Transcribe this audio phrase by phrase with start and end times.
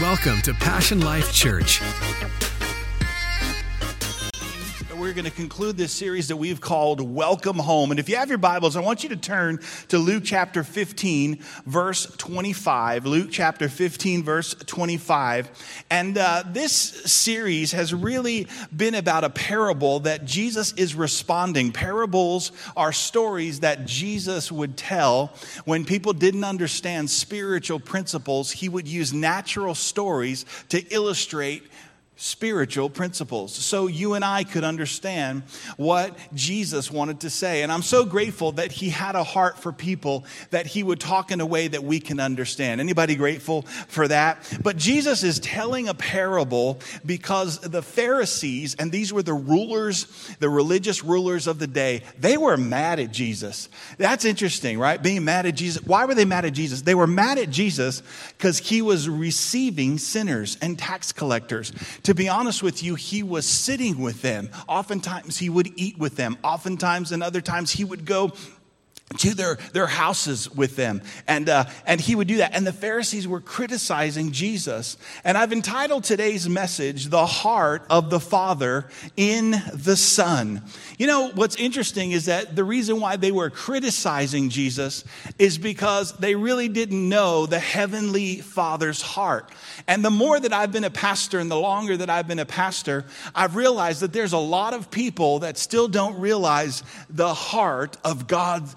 [0.00, 1.80] Welcome to Passion Life Church.
[5.04, 7.90] We're going to conclude this series that we've called Welcome Home.
[7.90, 11.40] And if you have your Bibles, I want you to turn to Luke chapter 15,
[11.66, 13.04] verse 25.
[13.04, 15.84] Luke chapter 15, verse 25.
[15.90, 21.70] And uh, this series has really been about a parable that Jesus is responding.
[21.70, 25.34] Parables are stories that Jesus would tell
[25.66, 28.52] when people didn't understand spiritual principles.
[28.52, 31.62] He would use natural stories to illustrate
[32.16, 35.42] spiritual principles so you and I could understand
[35.76, 37.62] what Jesus wanted to say.
[37.62, 41.32] And I'm so grateful that he had a heart for people that he would talk
[41.32, 42.80] in a way that we can understand.
[42.80, 44.58] Anybody grateful for that?
[44.62, 50.06] But Jesus is telling a parable because the Pharisees and these were the rulers,
[50.38, 53.68] the religious rulers of the day, they were mad at Jesus.
[53.98, 55.02] That's interesting, right?
[55.02, 55.82] Being mad at Jesus.
[55.82, 56.82] Why were they mad at Jesus?
[56.82, 58.02] They were mad at Jesus
[58.38, 61.72] because he was receiving sinners and tax collectors
[62.04, 64.50] to be honest with you, he was sitting with them.
[64.68, 66.38] Oftentimes he would eat with them.
[66.44, 68.32] Oftentimes and other times he would go
[69.18, 71.02] to their, their houses with them.
[71.26, 72.54] And, uh, and he would do that.
[72.54, 74.96] And the Pharisees were criticizing Jesus.
[75.24, 80.62] And I've entitled today's message, The Heart of the Father in the Son.
[80.98, 85.04] You know, what's interesting is that the reason why they were criticizing Jesus
[85.38, 89.50] is because they really didn't know the Heavenly Father's heart.
[89.86, 92.46] And the more that I've been a pastor and the longer that I've been a
[92.46, 97.96] pastor, I've realized that there's a lot of people that still don't realize the heart
[98.04, 98.68] of God,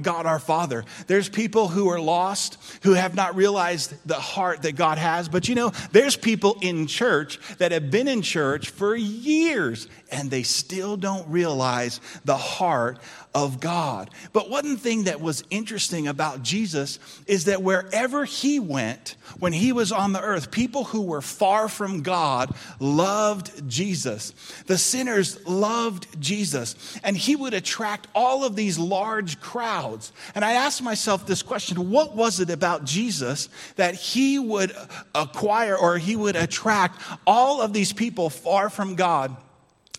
[0.00, 0.84] God our Father.
[1.06, 5.28] There's people who are lost who have not realized the heart that God has.
[5.28, 10.30] But you know, there's people in church that have been in church for years and
[10.30, 12.98] they still don't realize the heart
[13.34, 14.10] of God.
[14.32, 19.72] But one thing that was interesting about Jesus is that wherever he went, when he
[19.72, 24.32] was on the earth, people who were far from God loved Jesus.
[24.66, 26.76] The sinners loved Jesus.
[27.02, 29.53] And he would attract all of these large crowds.
[30.34, 34.72] And I asked myself this question what was it about Jesus that he would
[35.14, 39.36] acquire or he would attract all of these people far from God?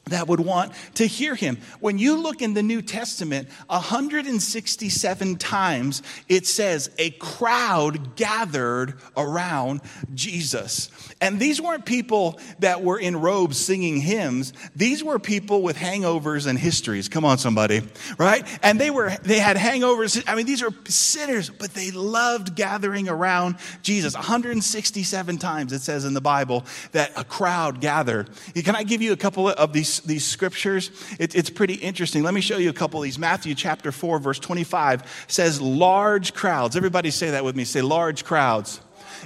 [0.10, 1.58] That would want to hear him.
[1.80, 9.82] When you look in the New Testament, 167 times it says a crowd gathered around
[10.14, 10.90] Jesus.
[11.22, 14.54] And these weren't people that were in robes singing hymns.
[14.76, 17.10] These were people with hangovers and histories.
[17.10, 17.82] Come on somebody,
[18.20, 18.46] right?
[18.62, 20.24] And they were they had hangovers.
[20.28, 24.14] I mean these are sinners, but they loved gathering around Jesus.
[24.14, 28.30] 167 times it says in the Bible that a crowd gathered.
[28.54, 32.24] Can I give you a couple of these these, scriptures, it, it's pretty interesting.
[32.24, 33.20] Let me show you a couple of these.
[33.20, 36.76] Matthew chapter 4, verse 25 says, large crowds.
[36.76, 37.64] Everybody say that with me.
[37.64, 38.82] Say, large crowds.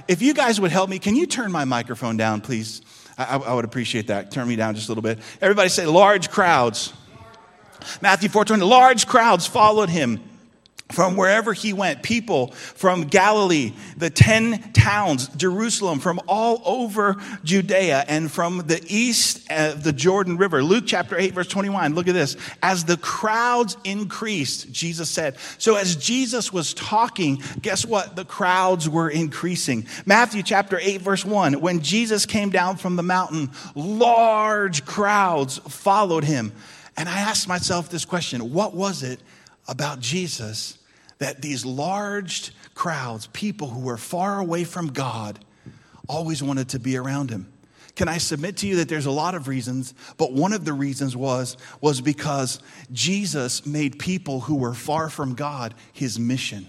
[0.08, 2.82] If you guys would help me, can you turn my microphone down, please?
[3.18, 4.30] I, I would appreciate that.
[4.30, 5.18] Turn me down just a little bit.
[5.40, 6.92] Everybody say, large crowds.
[8.00, 10.20] Matthew 4 20, large crowds followed him
[10.92, 18.04] from wherever he went, people from Galilee, the 10 towns, Jerusalem, from all over Judea,
[18.08, 20.62] and from the east of the Jordan River.
[20.62, 21.94] Luke chapter 8, verse 21.
[21.94, 22.36] Look at this.
[22.62, 25.36] As the crowds increased, Jesus said.
[25.58, 28.16] So as Jesus was talking, guess what?
[28.16, 29.86] The crowds were increasing.
[30.06, 31.60] Matthew chapter 8, verse 1.
[31.60, 36.52] When Jesus came down from the mountain, large crowds followed him.
[36.96, 39.20] And I asked myself this question What was it
[39.68, 40.76] about Jesus?
[41.20, 45.38] That these large crowds, people who were far away from God,
[46.08, 47.50] always wanted to be around him.
[47.94, 50.72] Can I submit to you that there's a lot of reasons, but one of the
[50.72, 52.60] reasons was was because
[52.92, 56.66] Jesus made people who were far from God his mission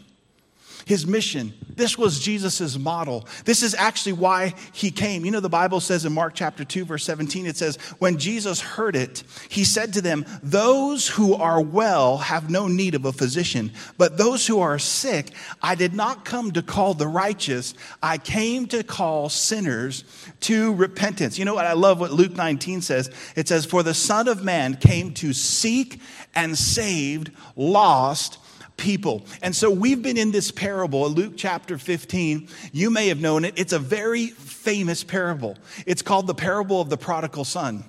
[0.85, 1.53] his mission.
[1.75, 3.27] This was Jesus' model.
[3.45, 5.25] This is actually why he came.
[5.25, 8.59] You know, the Bible says in Mark chapter 2, verse 17, it says, When Jesus
[8.59, 13.11] heard it, he said to them, Those who are well have no need of a
[13.11, 15.31] physician, but those who are sick,
[15.61, 20.03] I did not come to call the righteous, I came to call sinners
[20.41, 21.39] to repentance.
[21.39, 21.65] You know what?
[21.65, 23.09] I love what Luke 19 says.
[23.35, 26.01] It says, For the Son of Man came to seek
[26.35, 28.37] and saved lost
[28.81, 29.23] people.
[29.43, 32.49] And so we've been in this parable, Luke chapter 15.
[32.73, 33.53] You may have known it.
[33.57, 35.55] It's a very famous parable.
[35.85, 37.85] It's called the parable of the prodigal son.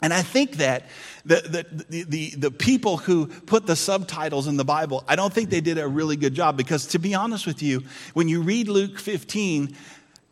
[0.00, 0.86] And I think that
[1.24, 5.50] the, the, the, the, people who put the subtitles in the Bible, I don't think
[5.50, 8.68] they did a really good job because, to be honest with you, when you read
[8.68, 9.76] Luke 15,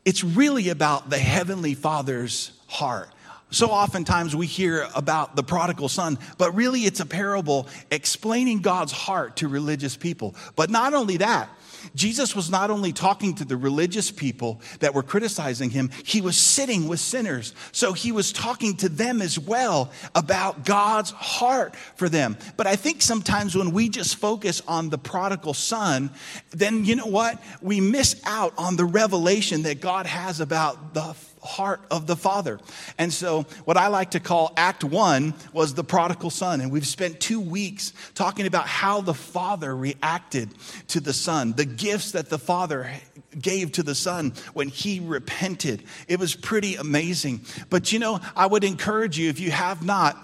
[0.04, 3.10] it's really about the Heavenly Father's heart.
[3.50, 8.92] So oftentimes we hear about the prodigal son, but really it's a parable explaining God's
[8.92, 10.36] heart to religious people.
[10.54, 11.50] But not only that,
[11.94, 16.36] Jesus was not only talking to the religious people that were criticizing him, he was
[16.36, 17.54] sitting with sinners.
[17.72, 22.36] So he was talking to them as well about God's heart for them.
[22.56, 26.10] But I think sometimes when we just focus on the prodigal son,
[26.50, 27.42] then you know what?
[27.60, 32.58] We miss out on the revelation that God has about the heart of the Father.
[32.98, 36.60] And so, what I like to call Act One was the prodigal son.
[36.60, 40.50] And we've spent two weeks talking about how the Father reacted
[40.88, 42.90] to the Son, the gifts that the Father
[43.38, 45.84] gave to the Son when he repented.
[46.08, 47.40] It was pretty amazing.
[47.68, 50.16] But you know, I would encourage you, if you have not,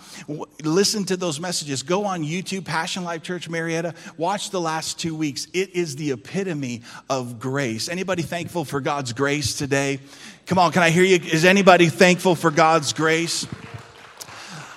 [0.63, 1.83] listen to those messages.
[1.83, 5.47] Go on YouTube, Passion Life Church Marietta, watch the last two weeks.
[5.53, 7.89] It is the epitome of grace.
[7.89, 10.01] Anybody thankful for God's grace today?
[10.47, 11.17] Come on, can I hear you?
[11.17, 13.49] Is anybody thankful for God's grace?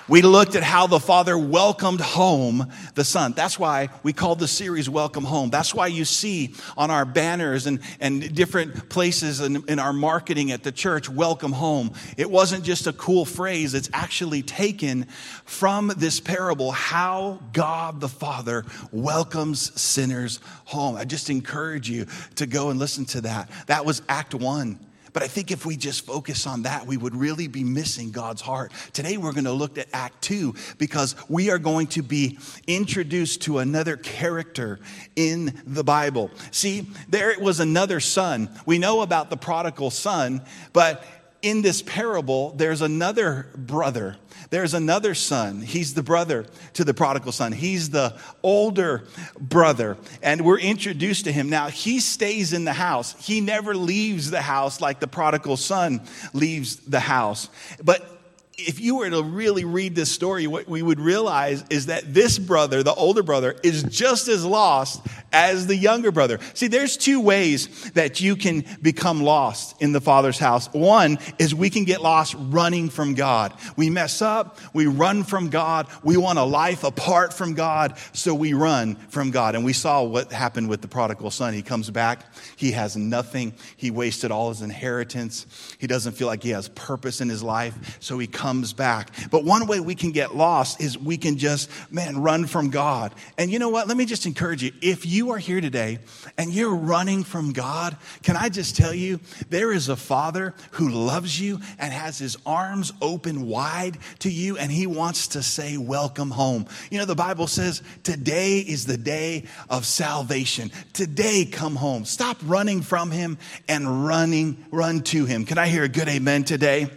[0.08, 3.34] We looked at how the Father welcomed home the Son.
[3.36, 5.48] That's why we called the series Welcome Home.
[5.48, 10.50] That's why you see on our banners and, and different places in, in our marketing
[10.50, 11.92] at the church, Welcome Home.
[12.16, 15.04] It wasn't just a cool phrase, it's actually taken
[15.44, 20.96] from this parable how God the Father welcomes sinners home.
[20.96, 23.48] I just encourage you to go and listen to that.
[23.68, 24.80] That was Act One.
[25.12, 28.40] But I think if we just focus on that, we would really be missing God's
[28.40, 28.72] heart.
[28.92, 33.42] Today, we're going to look at Act Two because we are going to be introduced
[33.42, 34.80] to another character
[35.16, 36.30] in the Bible.
[36.50, 38.48] See, there it was another son.
[38.66, 40.42] We know about the prodigal son,
[40.72, 41.04] but
[41.42, 44.16] in this parable, there's another brother.
[44.50, 45.60] There's another son.
[45.62, 46.44] He's the brother
[46.74, 47.52] to the prodigal son.
[47.52, 49.04] He's the older
[49.38, 49.96] brother.
[50.22, 51.48] And we're introduced to him.
[51.48, 53.14] Now, he stays in the house.
[53.24, 56.00] He never leaves the house like the prodigal son
[56.32, 57.48] leaves the house.
[57.82, 58.19] But
[58.66, 62.38] if you were to really read this story, what we would realize is that this
[62.38, 66.38] brother, the older brother, is just as lost as the younger brother.
[66.54, 70.72] See, there's two ways that you can become lost in the Father's house.
[70.72, 73.54] One is we can get lost running from God.
[73.76, 78.34] We mess up, we run from God, we want a life apart from God, so
[78.34, 79.54] we run from God.
[79.54, 81.54] And we saw what happened with the prodigal son.
[81.54, 82.26] He comes back,
[82.56, 85.46] he has nothing, he wasted all his inheritance,
[85.78, 89.10] he doesn't feel like he has purpose in his life, so he comes back.
[89.30, 93.14] But one way we can get lost is we can just, man, run from God.
[93.38, 93.88] And you know what?
[93.88, 94.72] Let me just encourage you.
[94.82, 95.98] If you are here today
[96.36, 100.88] and you're running from God, can I just tell you, there is a Father who
[100.90, 105.76] loves you and has his arms open wide to you, and he wants to say,
[105.76, 106.66] Welcome home.
[106.90, 110.70] You know, the Bible says, Today is the day of salvation.
[110.92, 112.04] Today, come home.
[112.04, 113.38] Stop running from him
[113.68, 115.44] and running, run to him.
[115.44, 116.90] Can I hear a good amen today?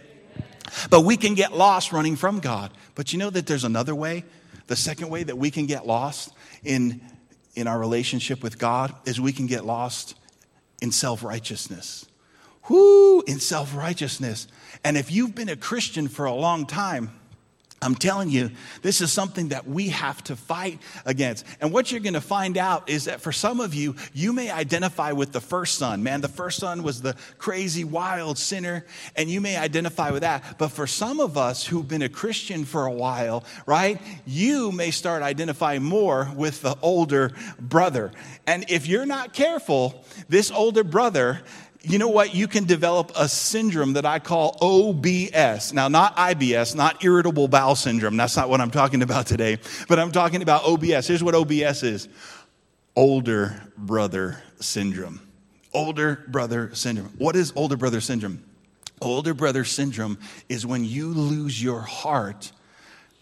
[0.90, 2.72] But we can get lost running from God.
[2.94, 4.24] But you know that there's another way?
[4.66, 6.32] The second way that we can get lost
[6.62, 7.00] in
[7.54, 10.16] in our relationship with God is we can get lost
[10.80, 12.06] in self righteousness.
[12.68, 14.48] Whoo, in self righteousness.
[14.82, 17.18] And if you've been a Christian for a long time,
[17.84, 18.50] I'm telling you,
[18.82, 21.44] this is something that we have to fight against.
[21.60, 24.50] And what you're going to find out is that for some of you, you may
[24.50, 26.02] identify with the first son.
[26.02, 28.86] Man, the first son was the crazy, wild sinner,
[29.16, 30.56] and you may identify with that.
[30.58, 34.90] But for some of us who've been a Christian for a while, right, you may
[34.90, 38.12] start identifying more with the older brother.
[38.46, 41.42] And if you're not careful, this older brother
[41.84, 42.34] you know what?
[42.34, 45.72] You can develop a syndrome that I call OBS.
[45.72, 48.16] Now, not IBS, not irritable bowel syndrome.
[48.16, 51.06] That's not what I'm talking about today, but I'm talking about OBS.
[51.06, 52.08] Here's what OBS is
[52.96, 55.20] older brother syndrome.
[55.72, 57.12] Older brother syndrome.
[57.18, 58.44] What is older brother syndrome?
[59.02, 62.52] Older brother syndrome is when you lose your heart,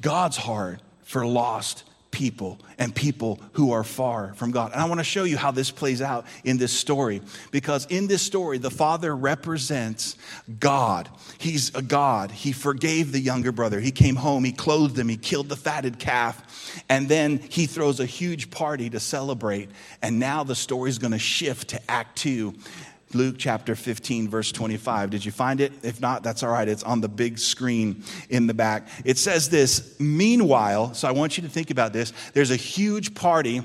[0.00, 4.70] God's heart, for lost people and people who are far from God.
[4.72, 8.06] And I want to show you how this plays out in this story because in
[8.06, 10.16] this story, the father represents
[10.60, 11.08] God.
[11.38, 12.30] He's a God.
[12.30, 13.80] He forgave the younger brother.
[13.80, 17.98] He came home, he clothed him, he killed the fatted calf, and then he throws
[17.98, 19.70] a huge party to celebrate.
[20.02, 22.54] And now the story is going to shift to Act Two.
[23.14, 25.10] Luke chapter 15, verse 25.
[25.10, 25.72] Did you find it?
[25.82, 26.68] If not, that's all right.
[26.68, 28.88] It's on the big screen in the back.
[29.04, 32.12] It says this Meanwhile, so I want you to think about this.
[32.32, 33.62] There's a huge party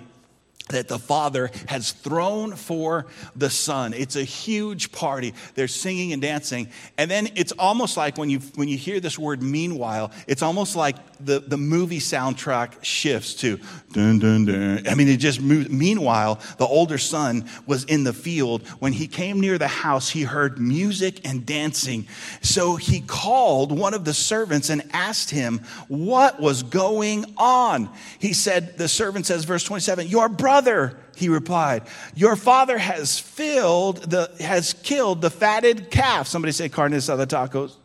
[0.70, 3.06] that the father has thrown for
[3.36, 3.94] the son.
[3.94, 5.34] It's a huge party.
[5.56, 6.70] They're singing and dancing.
[6.98, 10.76] And then it's almost like when you when you hear this word meanwhile it's almost
[10.76, 13.60] like the, the movie soundtrack shifts to
[13.94, 14.88] dun dun dun.
[14.88, 18.68] I mean it just moves meanwhile the older son was in the field.
[18.80, 22.08] When he came near the house he heard music and dancing.
[22.42, 27.90] So he called one of the servants and asked him what was going on.
[28.20, 30.57] He said the servant says verse 27 your brother
[31.16, 31.84] he replied,
[32.16, 36.28] Your father has filled the has killed the fatted calf.
[36.28, 37.76] Somebody say carne asada tacos.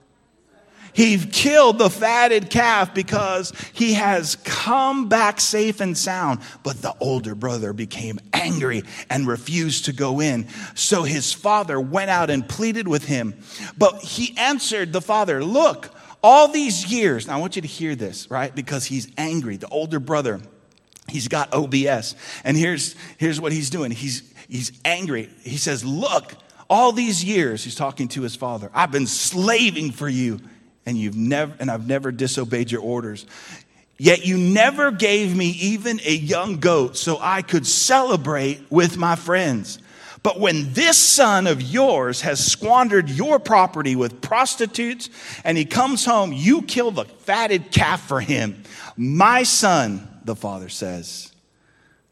[0.95, 6.41] He killed the fatted calf because he has come back safe and sound.
[6.63, 10.49] But the older brother became angry and refused to go in.
[10.75, 13.35] So his father went out and pleaded with him.
[13.79, 15.89] But he answered the father, Look,
[16.23, 18.55] all these years, now I want you to hear this, right?
[18.55, 19.57] Because he's angry.
[19.57, 20.41] The older brother
[21.13, 22.17] He's got OBS.
[22.45, 23.91] And here's, here's what he's doing.
[23.91, 25.29] He's, he's angry.
[25.43, 26.35] He says, Look,
[26.69, 30.41] all these years, he's talking to his father, I've been slaving for you,
[30.87, 33.27] and you've never and I've never disobeyed your orders.
[33.99, 39.17] Yet you never gave me even a young goat so I could celebrate with my
[39.17, 39.79] friends.
[40.23, 45.11] But when this son of yours has squandered your property with prostitutes
[45.45, 48.63] and he comes home, you kill the fatted calf for him.
[48.97, 51.33] My son, the Father says,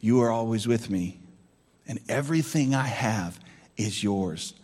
[0.00, 1.20] You are always with me,
[1.86, 3.38] and everything I have
[3.76, 4.54] is yours.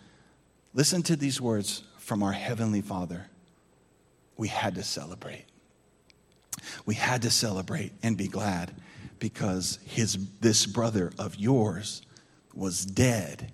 [0.75, 3.27] Listen to these words from our Heavenly Father.
[4.37, 5.47] We had to celebrate.
[6.85, 8.75] We had to celebrate and be glad
[9.19, 12.03] because his, this brother of yours
[12.55, 13.53] was dead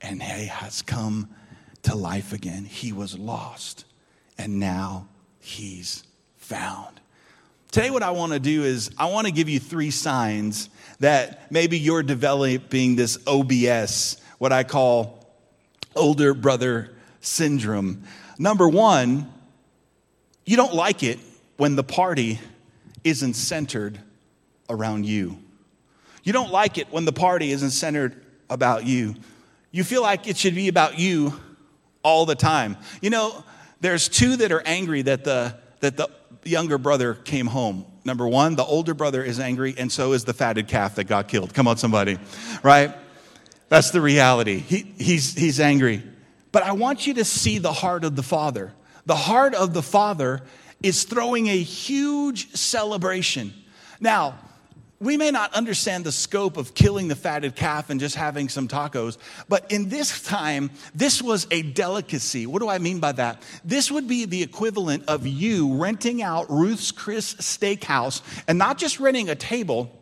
[0.00, 1.28] and he has come
[1.82, 2.64] to life again.
[2.64, 3.84] He was lost
[4.38, 5.08] and now
[5.40, 6.04] he's
[6.36, 7.00] found.
[7.72, 10.68] Today, what I want to do is I want to give you three signs
[11.00, 15.26] that maybe you're developing this OBS, what I call
[15.96, 16.90] older brother
[17.22, 18.04] syndrome.
[18.38, 19.32] Number one,
[20.44, 21.18] you don't like it
[21.56, 22.38] when the party
[23.04, 23.98] isn't centered
[24.68, 25.38] around you.
[26.24, 29.14] You don't like it when the party isn't centered about you.
[29.70, 31.40] You feel like it should be about you
[32.02, 32.76] all the time.
[33.00, 33.42] You know,
[33.80, 36.08] there's two that are angry that the that the
[36.44, 37.86] younger brother came home.
[38.04, 41.28] Number one, the older brother is angry, and so is the fatted calf that got
[41.28, 41.54] killed.
[41.54, 42.18] Come on, somebody,
[42.62, 42.94] right?
[43.68, 44.58] That's the reality.
[44.58, 46.02] He, he's, he's angry.
[46.50, 48.72] But I want you to see the heart of the father.
[49.06, 50.42] The heart of the father
[50.82, 53.54] is throwing a huge celebration.
[54.00, 54.38] Now,
[55.02, 58.68] we may not understand the scope of killing the fatted calf and just having some
[58.68, 59.18] tacos,
[59.48, 62.46] but in this time, this was a delicacy.
[62.46, 63.42] What do I mean by that?
[63.64, 69.00] This would be the equivalent of you renting out Ruth's Chris Steakhouse and not just
[69.00, 69.98] renting a table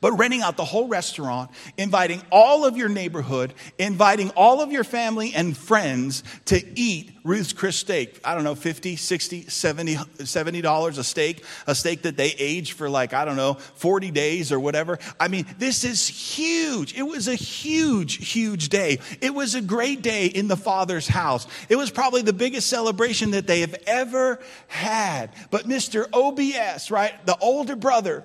[0.00, 4.82] but renting out the whole restaurant, inviting all of your neighborhood, inviting all of your
[4.82, 10.60] family and friends to eat Ruth's Chris steak, I don't know, 50, 60, 70, 70
[10.60, 14.52] dollars a steak, a steak that they age for like, I don't know, 40 days
[14.52, 14.98] or whatever.
[15.18, 16.94] I mean, this is huge.
[16.94, 18.98] It was a huge, huge day.
[19.22, 21.46] It was a great day in the Father's house.
[21.70, 25.30] It was probably the biggest celebration that they have ever had.
[25.50, 26.06] But Mr.
[26.12, 28.22] OBS, right, the older brother,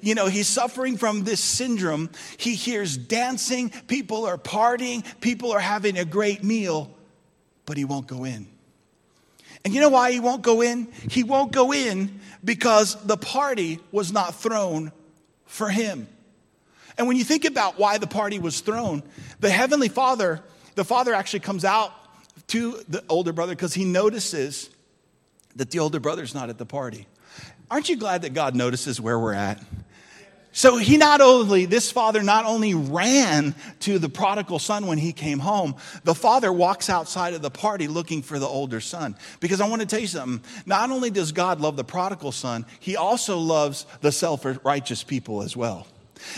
[0.00, 2.10] you know, he's suffering from this syndrome.
[2.36, 6.90] He hears dancing, people are partying, people are having a great meal
[7.66, 8.46] but he won't go in.
[9.64, 10.88] And you know why he won't go in?
[11.08, 14.92] He won't go in because the party was not thrown
[15.46, 16.08] for him.
[16.98, 19.02] And when you think about why the party was thrown,
[19.40, 20.40] the Heavenly Father,
[20.74, 21.92] the Father actually comes out
[22.48, 24.68] to the older brother because he notices
[25.56, 27.06] that the older brother's not at the party.
[27.70, 29.62] Aren't you glad that God notices where we're at?
[30.52, 35.12] So he not only, this father not only ran to the prodigal son when he
[35.12, 39.16] came home, the father walks outside of the party looking for the older son.
[39.40, 40.42] Because I want to tell you something.
[40.66, 45.42] Not only does God love the prodigal son, he also loves the self righteous people
[45.42, 45.86] as well.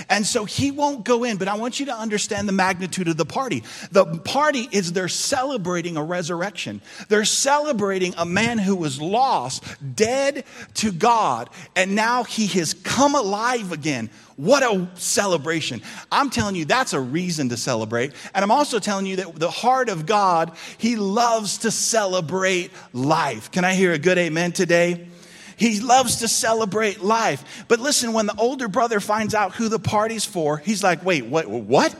[0.08, 3.16] And so he won't go in, but I want you to understand the magnitude of
[3.16, 3.62] the party.
[3.90, 6.80] The party is they're celebrating a resurrection.
[7.08, 9.64] They're celebrating a man who was lost,
[9.96, 14.10] dead to God, and now he has come alive again.
[14.36, 15.80] What a celebration.
[16.10, 18.12] I'm telling you, that's a reason to celebrate.
[18.34, 23.52] And I'm also telling you that the heart of God, he loves to celebrate life.
[23.52, 25.08] Can I hear a good amen today?
[25.56, 27.64] He loves to celebrate life.
[27.68, 31.26] But listen, when the older brother finds out who the party's for, he's like, wait,
[31.26, 31.48] what?
[31.48, 31.94] What?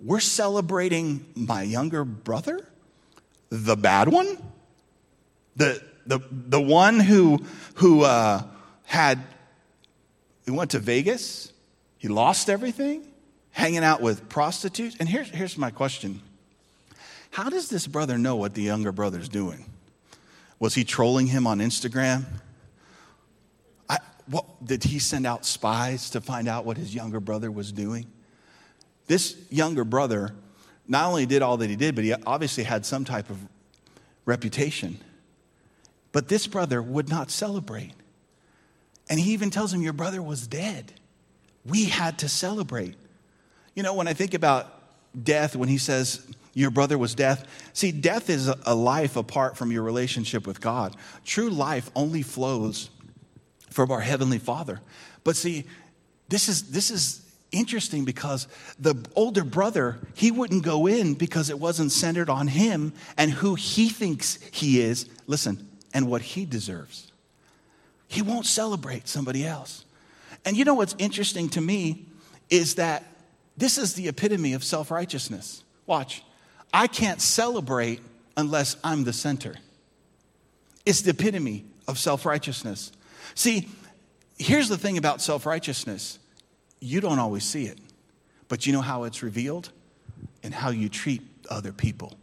[0.00, 2.66] We're celebrating my younger brother?
[3.50, 4.38] The bad one?
[5.56, 7.44] The, the, the one who,
[7.76, 8.42] who uh,
[8.84, 9.20] had,
[10.44, 11.52] he went to Vegas
[11.98, 13.06] He lost everything,
[13.52, 14.96] hanging out with prostitutes.
[15.00, 16.20] And here's, here's my question
[17.30, 19.70] How does this brother know what the younger brother's doing?
[20.58, 22.24] Was he trolling him on Instagram?
[24.28, 28.06] What, did he send out spies to find out what his younger brother was doing?
[29.06, 30.34] This younger brother
[30.88, 33.38] not only did all that he did, but he obviously had some type of
[34.24, 34.98] reputation.
[36.12, 37.92] But this brother would not celebrate.
[39.08, 40.92] And he even tells him, Your brother was dead.
[41.64, 42.94] We had to celebrate.
[43.74, 44.72] You know, when I think about
[45.22, 49.70] death, when he says, Your brother was death, see, death is a life apart from
[49.70, 50.96] your relationship with God.
[51.24, 52.90] True life only flows
[53.76, 54.80] from our Heavenly Father.
[55.22, 55.66] But see,
[56.30, 57.20] this is, this is
[57.52, 62.94] interesting because the older brother, he wouldn't go in because it wasn't centered on him
[63.18, 65.04] and who he thinks he is.
[65.26, 67.12] Listen, and what he deserves.
[68.08, 69.84] He won't celebrate somebody else.
[70.46, 72.06] And you know what's interesting to me
[72.48, 73.04] is that
[73.58, 75.62] this is the epitome of self righteousness.
[75.84, 76.22] Watch.
[76.72, 78.00] I can't celebrate
[78.38, 79.56] unless I'm the center.
[80.86, 82.92] It's the epitome of self righteousness.
[83.36, 83.68] See,
[84.38, 86.18] here's the thing about self righteousness
[86.80, 87.78] you don't always see it,
[88.48, 89.70] but you know how it's revealed?
[90.42, 92.16] And how you treat other people.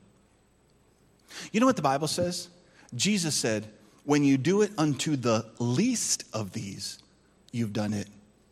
[1.51, 2.47] You know what the Bible says?
[2.95, 3.67] Jesus said,
[4.05, 6.99] When you do it unto the least of these,
[7.51, 8.07] you've done it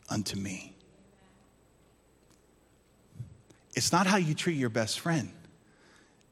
[0.09, 0.75] unto me.
[3.75, 5.31] It's not how you treat your best friend,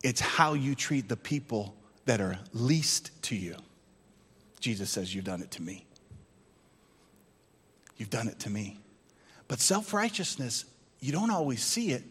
[0.04, 3.56] it's how you treat the people that are least to you.
[4.60, 5.86] Jesus says, You've done it to me.
[8.00, 8.80] You've done it to me.
[9.48, 10.66] But self righteousness,
[11.02, 12.04] you don't always see it,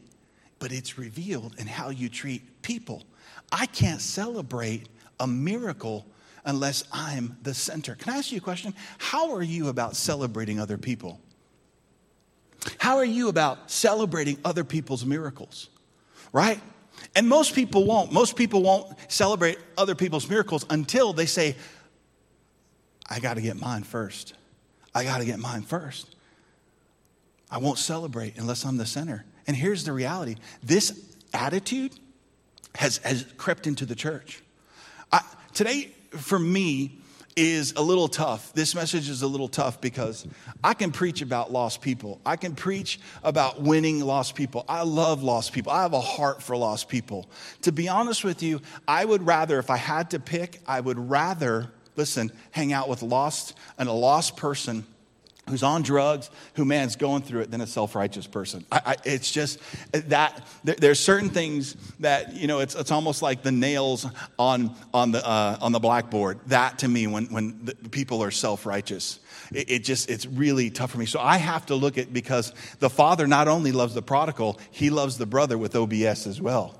[0.60, 3.02] but it's revealed in how you treat people.
[3.50, 6.06] I can't celebrate a miracle
[6.44, 7.94] unless I'm the center.
[7.94, 8.74] Can I ask you a question?
[8.98, 11.20] How are you about celebrating other people?
[12.78, 15.68] How are you about celebrating other people's miracles?
[16.32, 16.60] Right?
[17.14, 18.12] And most people won't.
[18.12, 21.56] Most people won't celebrate other people's miracles until they say,
[23.08, 24.34] I got to get mine first.
[24.94, 26.14] I got to get mine first.
[27.50, 29.24] I won't celebrate unless I'm the center.
[29.46, 31.92] And here's the reality this attitude
[32.74, 34.42] has, has crept into the church.
[35.12, 35.22] I,
[35.54, 36.98] today, for me,
[37.38, 38.52] is a little tough.
[38.52, 40.26] This message is a little tough because
[40.64, 42.20] I can preach about lost people.
[42.26, 44.64] I can preach about winning lost people.
[44.68, 45.70] I love lost people.
[45.70, 47.30] I have a heart for lost people.
[47.62, 50.98] To be honest with you, I would rather, if I had to pick, I would
[50.98, 54.86] rather, listen, hang out with lost and a lost person
[55.48, 58.64] who's on drugs, who man's going through it, than a self-righteous person.
[58.70, 59.58] I, I, it's just
[59.92, 62.60] that there, there's certain things that you know.
[62.60, 64.06] It's, it's almost like the nails
[64.38, 66.38] on on the uh, on the blackboard.
[66.46, 69.20] That to me, when when people are self-righteous,
[69.52, 71.06] it just it's really tough for me.
[71.06, 74.90] So I have to look at because the father not only loves the prodigal, he
[74.90, 76.77] loves the brother with OBS as well.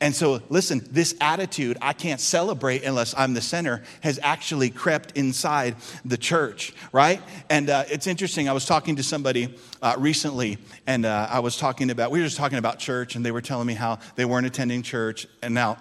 [0.00, 5.16] And so, listen, this attitude, I can't celebrate unless I'm the center, has actually crept
[5.16, 7.20] inside the church, right?
[7.50, 8.48] And uh, it's interesting.
[8.48, 12.26] I was talking to somebody uh, recently, and uh, I was talking about, we were
[12.26, 15.26] just talking about church, and they were telling me how they weren't attending church.
[15.42, 15.78] And now,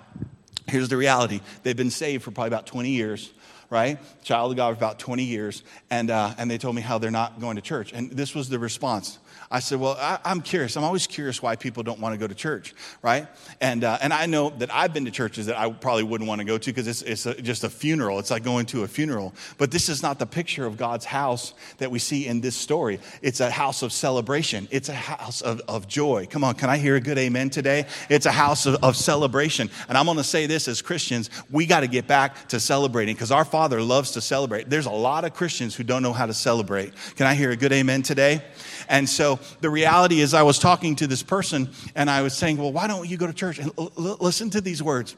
[0.68, 3.32] here's the reality they've been saved for probably about 20 years
[3.70, 3.98] right?
[4.24, 5.64] Child of God for about 20 years.
[5.90, 7.92] And, uh, and they told me how they're not going to church.
[7.92, 9.18] And this was the response.
[9.54, 10.76] I said, Well, I, am curious.
[10.76, 13.28] I'm always curious why people don't want to go to church, right?
[13.62, 16.40] And, uh, and I know that I've been to churches that I probably wouldn't want
[16.40, 18.18] to go to because it's, it's a, just a funeral.
[18.18, 19.32] It's like going to a funeral.
[19.60, 23.00] But this is not the picture of God's house that we see in this story.
[23.22, 26.26] It's a house of celebration, it's a house of, of joy.
[26.28, 27.86] Come on, can I hear a good amen today?
[28.10, 29.70] It's a house of, of celebration.
[29.88, 33.14] And I'm going to say this as Christians we got to get back to celebrating
[33.14, 34.68] because our Father loves to celebrate.
[34.68, 36.92] There's a lot of Christians who don't know how to celebrate.
[37.18, 38.42] Can I hear a good amen today?
[38.90, 42.58] And so the reality is, I was talking to this person and I was saying,
[42.58, 43.60] Well, why don't you go to church?
[43.60, 45.16] And l- l- listen to these words.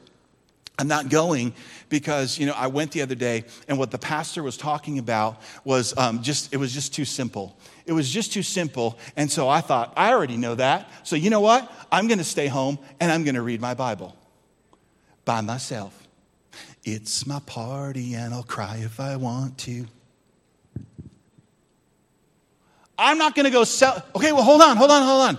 [0.78, 1.54] I'm not going
[1.88, 5.40] because, you know, I went the other day and what the pastor was talking about
[5.64, 7.56] was um, just, it was just too simple.
[7.86, 8.98] It was just too simple.
[9.16, 10.90] And so I thought, I already know that.
[11.02, 11.72] So you know what?
[11.90, 14.14] I'm going to stay home and I'm going to read my Bible
[15.24, 16.06] by myself.
[16.84, 19.86] It's my party and I'll cry if I want to.
[22.98, 24.02] I'm not going to go sell.
[24.14, 25.38] Okay, well, hold on, hold on, hold on.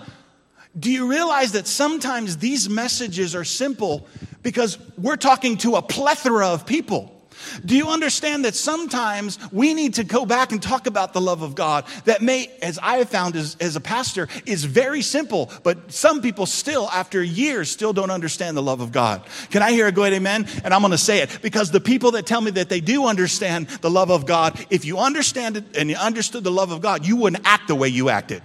[0.79, 4.07] Do you realize that sometimes these messages are simple
[4.43, 7.16] because we're talking to a plethora of people?
[7.65, 11.41] Do you understand that sometimes we need to go back and talk about the love
[11.41, 15.51] of God that may, as I have found as, as a pastor, is very simple,
[15.63, 19.23] but some people still, after years, still don't understand the love of God.
[19.49, 20.47] Can I hear a good amen?
[20.63, 23.05] And I'm going to say it because the people that tell me that they do
[23.05, 26.81] understand the love of God, if you understand it and you understood the love of
[26.81, 28.41] God, you wouldn't act the way you acted.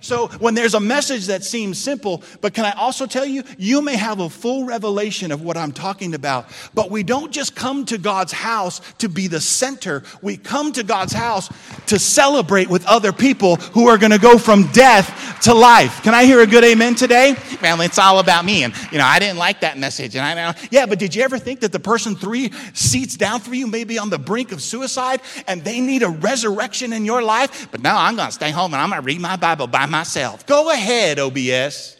[0.00, 3.82] So when there's a message that seems simple, but can I also tell you, you
[3.82, 7.84] may have a full revelation of what I'm talking about, but we don't just come
[7.86, 10.02] to God's house to be the center.
[10.22, 11.50] We come to God's house
[11.86, 16.02] to celebrate with other people who are going to go from death to life.
[16.02, 17.36] Can I hear a good amen today?
[17.62, 18.64] Well, it's all about me.
[18.64, 20.16] And, you know, I didn't like that message.
[20.16, 23.40] And I know, yeah, but did you ever think that the person three seats down
[23.40, 27.04] for you may be on the brink of suicide and they need a resurrection in
[27.04, 27.68] your life?
[27.70, 29.85] But no, I'm going to stay home and I'm going to read my Bible by
[29.90, 30.46] myself myself.
[30.46, 31.96] Go ahead, OBS.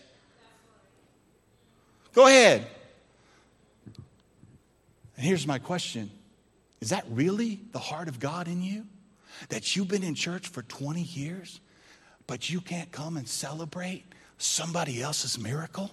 [2.13, 2.67] Go ahead.
[5.17, 6.11] And here's my question
[6.81, 8.87] Is that really the heart of God in you?
[9.51, 11.61] That you've been in church for 20 years,
[12.27, 14.05] but you can't come and celebrate
[14.39, 15.91] somebody else's miracle?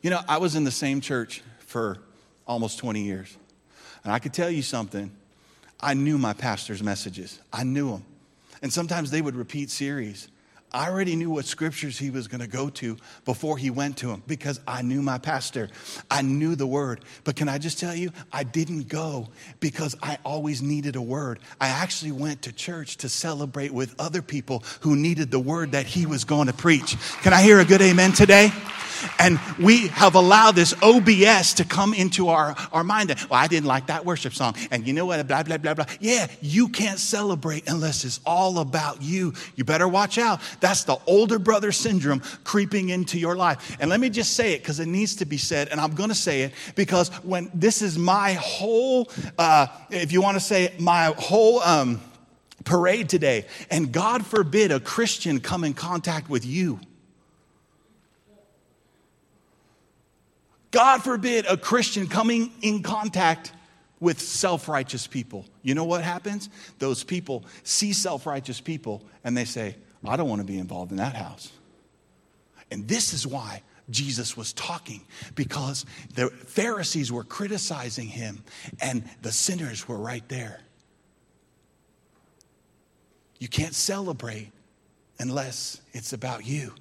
[0.00, 1.98] You know, I was in the same church for
[2.46, 3.36] almost 20 years.
[4.02, 5.12] And I could tell you something.
[5.78, 8.04] I knew my pastor's messages, I knew them.
[8.62, 10.28] And sometimes they would repeat series.
[10.74, 14.06] I already knew what scriptures he was going to go to before he went to
[14.06, 15.68] them because I knew my pastor.
[16.10, 17.04] I knew the word.
[17.24, 19.28] But can I just tell you, I didn't go
[19.60, 21.40] because I always needed a word.
[21.60, 25.86] I actually went to church to celebrate with other people who needed the word that
[25.86, 26.96] he was going to preach.
[27.22, 28.50] Can I hear a good amen today?
[29.18, 33.10] And we have allowed this OBS to come into our, our mind.
[33.10, 34.54] That, well, I didn't like that worship song.
[34.70, 35.26] And you know what?
[35.26, 35.86] Blah, blah, blah, blah.
[36.00, 39.34] Yeah, you can't celebrate unless it's all about you.
[39.56, 40.40] You better watch out.
[40.62, 43.76] That's the older brother syndrome creeping into your life.
[43.80, 45.68] And let me just say it because it needs to be said.
[45.68, 50.22] And I'm going to say it because when this is my whole, uh, if you
[50.22, 52.00] want to say my whole, um,
[52.64, 56.78] parade today, and God forbid a Christian come in contact with you.
[60.70, 63.52] God forbid a Christian coming in contact
[63.98, 65.44] with self righteous people.
[65.62, 66.48] You know what happens?
[66.78, 70.90] Those people see self righteous people and they say, I don't want to be involved
[70.90, 71.50] in that house.
[72.70, 75.02] And this is why Jesus was talking
[75.34, 75.84] because
[76.14, 78.42] the Pharisees were criticizing him
[78.80, 80.60] and the sinners were right there.
[83.38, 84.50] You can't celebrate
[85.18, 86.72] unless it's about you.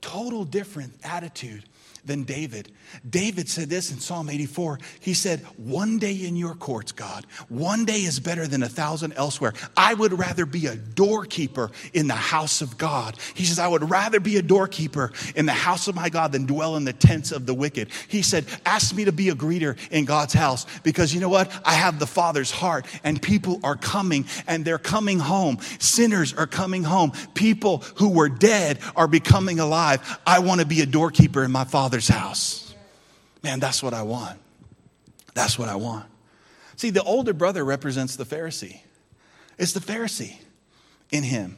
[0.00, 1.64] Total different attitude
[2.04, 2.72] than David.
[3.08, 4.78] David said this in Psalm 84.
[5.00, 9.12] He said, One day in your courts, God, one day is better than a thousand
[9.14, 9.52] elsewhere.
[9.76, 13.16] I would rather be a doorkeeper in the house of God.
[13.34, 16.46] He says, I would rather be a doorkeeper in the house of my God than
[16.46, 17.88] dwell in the tents of the wicked.
[18.08, 21.50] He said, Ask me to be a greeter in God's house because you know what?
[21.64, 25.58] I have the Father's heart and people are coming and they're coming home.
[25.78, 27.12] Sinners are coming home.
[27.34, 30.18] People who were dead are becoming alive.
[30.26, 32.74] I want to be a doorkeeper in my Father's Father's house.
[33.42, 34.38] Man, that's what I want.
[35.32, 36.04] That's what I want.
[36.76, 38.82] See, the older brother represents the Pharisee.
[39.56, 40.36] It's the Pharisee
[41.10, 41.56] in him.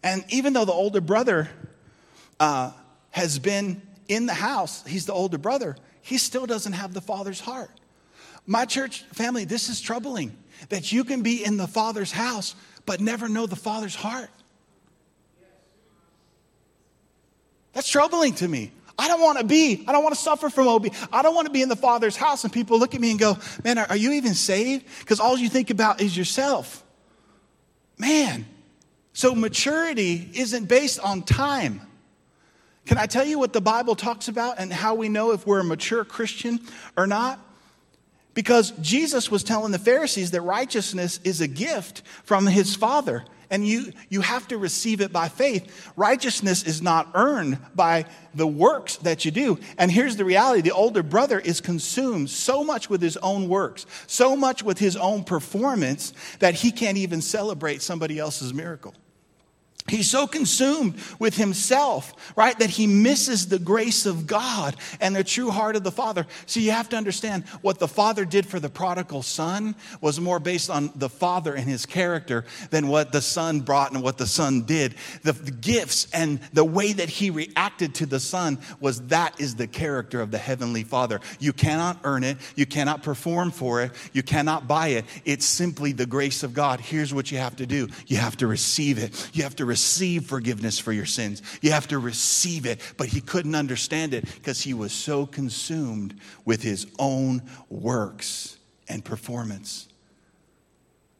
[0.00, 1.48] And even though the older brother
[2.38, 2.70] uh,
[3.10, 7.40] has been in the house, he's the older brother, he still doesn't have the father's
[7.40, 7.72] heart.
[8.46, 10.36] My church family, this is troubling
[10.68, 12.54] that you can be in the father's house
[12.86, 14.30] but never know the father's heart.
[17.72, 18.70] That's troubling to me.
[18.98, 20.88] I don't want to be, I don't want to suffer from OB.
[21.12, 23.18] I don't want to be in the Father's house and people look at me and
[23.18, 24.86] go, Man, are, are you even saved?
[25.00, 26.84] Because all you think about is yourself.
[27.98, 28.46] Man.
[29.12, 31.80] So maturity isn't based on time.
[32.84, 35.60] Can I tell you what the Bible talks about and how we know if we're
[35.60, 36.60] a mature Christian
[36.96, 37.38] or not?
[38.34, 43.24] Because Jesus was telling the Pharisees that righteousness is a gift from his Father
[43.54, 45.92] and you, you have to receive it by faith.
[45.94, 49.60] Righteousness is not earned by the works that you do.
[49.78, 53.86] And here's the reality the older brother is consumed so much with his own works,
[54.08, 58.92] so much with his own performance, that he can't even celebrate somebody else's miracle.
[59.86, 65.22] He's so consumed with himself, right, that he misses the grace of God and the
[65.22, 66.26] true heart of the Father.
[66.46, 70.40] So you have to understand what the Father did for the prodigal son was more
[70.40, 74.26] based on the Father and his character than what the Son brought and what the
[74.26, 74.94] Son did.
[75.22, 79.56] The, the gifts and the way that he reacted to the Son was that is
[79.56, 81.20] the character of the Heavenly Father.
[81.38, 85.04] You cannot earn it, you cannot perform for it, you cannot buy it.
[85.26, 86.80] It's simply the grace of God.
[86.80, 89.28] Here's what you have to do you have to receive it.
[89.34, 91.42] You have to receive forgiveness for your sins.
[91.60, 92.80] You have to receive it.
[92.96, 98.56] But he couldn't understand it because he was so consumed with his own works
[98.88, 99.88] and performance.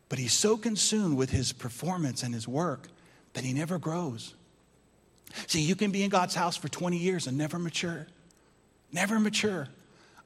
[0.08, 2.86] But he's so consumed with his performance and his work
[3.32, 4.34] that he never grows.
[5.48, 8.06] See, you can be in God's house for 20 years and never mature.
[8.92, 9.66] Never mature.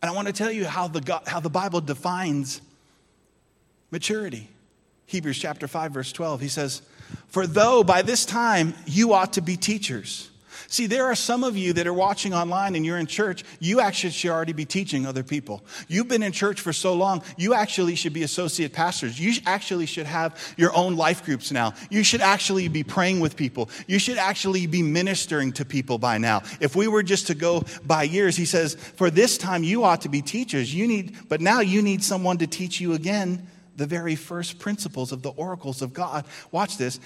[0.03, 2.61] And I want to tell you how the, God, how the Bible defines
[3.91, 4.51] maturity.
[5.07, 6.83] Hebrews chapter 5, verse 12, he says,
[7.29, 10.31] For though by this time you ought to be teachers.
[10.71, 13.81] See, there are some of you that are watching online and you're in church, you
[13.81, 15.63] actually should already be teaching other people.
[15.89, 19.19] You've been in church for so long, you actually should be associate pastors.
[19.19, 21.73] You actually should have your own life groups now.
[21.89, 23.71] You should actually be praying with people.
[23.87, 26.43] You should actually be ministering to people by now.
[26.61, 30.03] If we were just to go by years, he says, for this time you ought
[30.03, 30.75] to be teachers.
[30.75, 35.13] You need, but now you need someone to teach you again the very first principles
[35.13, 36.27] of the oracles of God.
[36.51, 37.01] Watch this.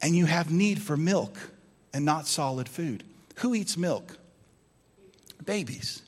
[0.00, 1.38] And you have need for milk
[1.92, 3.04] and not solid food.
[3.36, 4.16] Who eats milk?
[5.44, 6.02] Babies.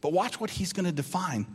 [0.00, 1.46] But watch what he's going to define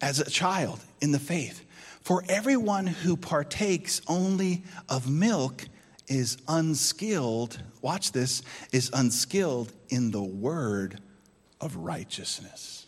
[0.00, 1.64] as a child in the faith.
[2.00, 5.64] For everyone who partakes only of milk
[6.08, 11.00] is unskilled, watch this, is unskilled in the word
[11.60, 12.86] of righteousness.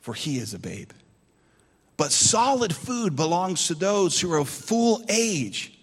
[0.00, 0.90] For he is a babe.
[1.96, 5.74] But solid food belongs to those who are of full age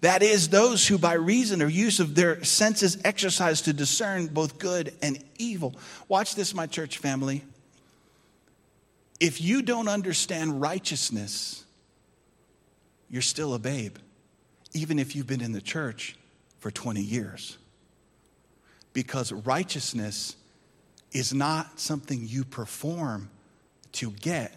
[0.00, 4.58] that is, those who by reason or use of their senses exercise to discern both
[4.58, 5.74] good and evil.
[6.08, 7.42] Watch this, my church family.
[9.18, 11.64] If you don't understand righteousness,
[13.08, 13.96] you're still a babe,
[14.74, 16.16] even if you've been in the church
[16.58, 17.56] for 20 years.
[18.92, 20.36] Because righteousness
[21.12, 23.30] is not something you perform
[23.92, 24.54] to get,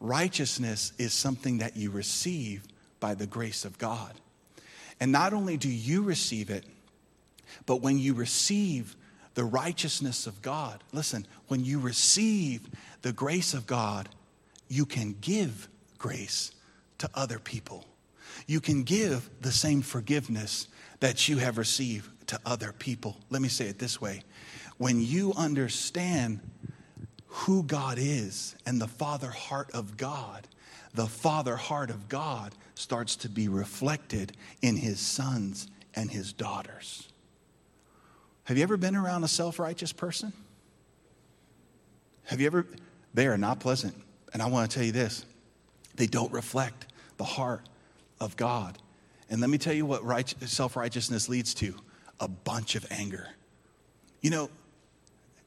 [0.00, 2.64] righteousness is something that you receive
[3.00, 4.12] by the grace of God.
[5.00, 6.64] And not only do you receive it,
[7.66, 8.96] but when you receive
[9.34, 12.62] the righteousness of God, listen, when you receive
[13.02, 14.08] the grace of God,
[14.68, 16.52] you can give grace
[16.98, 17.84] to other people.
[18.46, 20.68] You can give the same forgiveness
[21.00, 23.16] that you have received to other people.
[23.30, 24.22] Let me say it this way
[24.78, 26.40] when you understand
[27.36, 30.48] who God is and the Father heart of God,
[30.94, 37.08] the Father heart of God starts to be reflected in his sons and his daughters.
[38.44, 40.32] Have you ever been around a self righteous person?
[42.24, 42.66] Have you ever?
[43.12, 43.94] They are not pleasant.
[44.32, 45.26] And I want to tell you this
[45.94, 46.86] they don't reflect
[47.18, 47.68] the heart
[48.18, 48.78] of God.
[49.28, 51.74] And let me tell you what right, self righteousness leads to
[52.18, 53.28] a bunch of anger.
[54.22, 54.50] You know,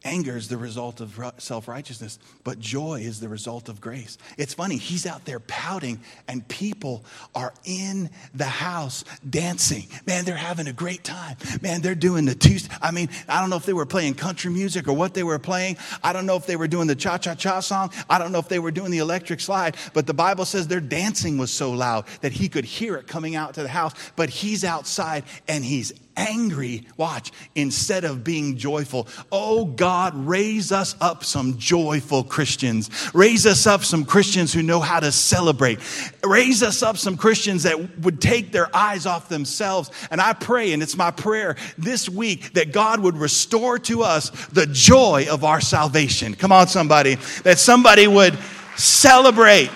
[0.05, 4.17] Anger is the result of self righteousness, but joy is the result of grace.
[4.37, 7.03] It's funny, he's out there pouting, and people
[7.35, 9.87] are in the house dancing.
[10.07, 11.35] Man, they're having a great time.
[11.61, 12.59] Man, they're doing the two.
[12.81, 15.37] I mean, I don't know if they were playing country music or what they were
[15.37, 15.75] playing.
[16.01, 17.91] I don't know if they were doing the cha cha cha song.
[18.09, 20.79] I don't know if they were doing the electric slide, but the Bible says their
[20.79, 23.93] dancing was so loud that he could hear it coming out to the house.
[24.15, 29.07] But he's outside and he's angry, watch, instead of being joyful.
[29.31, 32.89] Oh God, raise us up some joyful Christians.
[33.13, 35.79] Raise us up some Christians who know how to celebrate.
[36.23, 39.89] Raise us up some Christians that would take their eyes off themselves.
[40.11, 44.29] And I pray, and it's my prayer this week, that God would restore to us
[44.47, 46.35] the joy of our salvation.
[46.35, 47.15] Come on, somebody.
[47.43, 48.37] That somebody would
[48.75, 49.71] celebrate.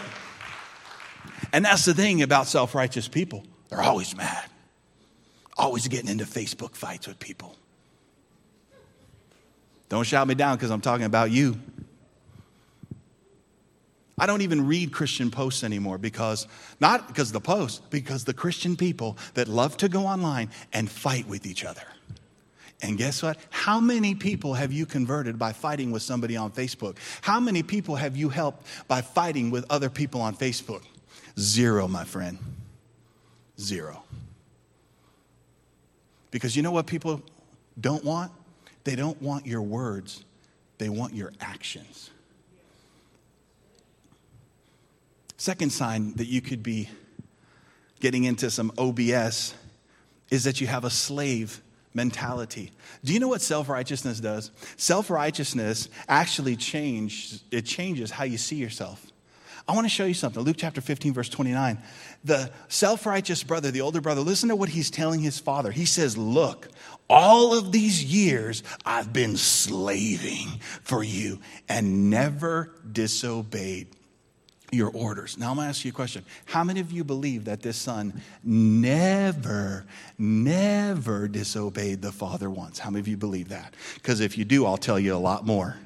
[1.54, 3.46] And that's the thing about self righteous people.
[3.70, 4.50] They're always mad
[5.58, 7.56] always getting into Facebook fights with people.
[9.90, 11.60] Don't shout me down because I'm talking about you.
[14.18, 16.48] I don't even read Christian posts anymore because,
[16.80, 21.28] not because the posts, because the Christian people that love to go online and fight
[21.28, 21.84] with each other.
[22.82, 23.38] And guess what?
[23.50, 26.98] How many people have you converted by fighting with somebody on Facebook?
[27.22, 30.84] How many people have you helped by fighting with other people on Facebook?
[31.40, 32.38] Zero, my friend.
[33.60, 34.04] Zero.
[36.34, 37.22] Because you know what people
[37.80, 38.32] don't want?
[38.86, 40.26] They don't want your words,
[40.80, 42.10] they want your actions.
[45.38, 46.90] Second sign that you could be
[48.00, 49.54] getting into some OBS
[50.32, 51.62] is that you have a slave
[51.94, 52.72] mentality.
[53.04, 54.50] Do you know what self-righteousness does?
[54.78, 59.06] Self-righteousness actually changes it changes how you see yourself.
[59.68, 60.42] I want to show you something.
[60.42, 61.78] Luke chapter 15, verse 29.
[62.24, 65.72] The self righteous brother, the older brother, listen to what he's telling his father.
[65.72, 66.70] He says, Look,
[67.10, 70.48] all of these years I've been slaving
[70.84, 73.88] for you and never disobeyed
[74.72, 75.38] your orders.
[75.38, 76.26] Now I'm going to ask you a question.
[76.46, 79.86] How many of you believe that this son never,
[80.18, 82.80] never disobeyed the father once?
[82.80, 83.74] How many of you believe that?
[83.96, 85.78] Because if you do, I'll tell you a lot more.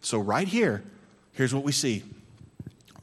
[0.00, 0.84] So, right here,
[1.32, 2.04] here's what we see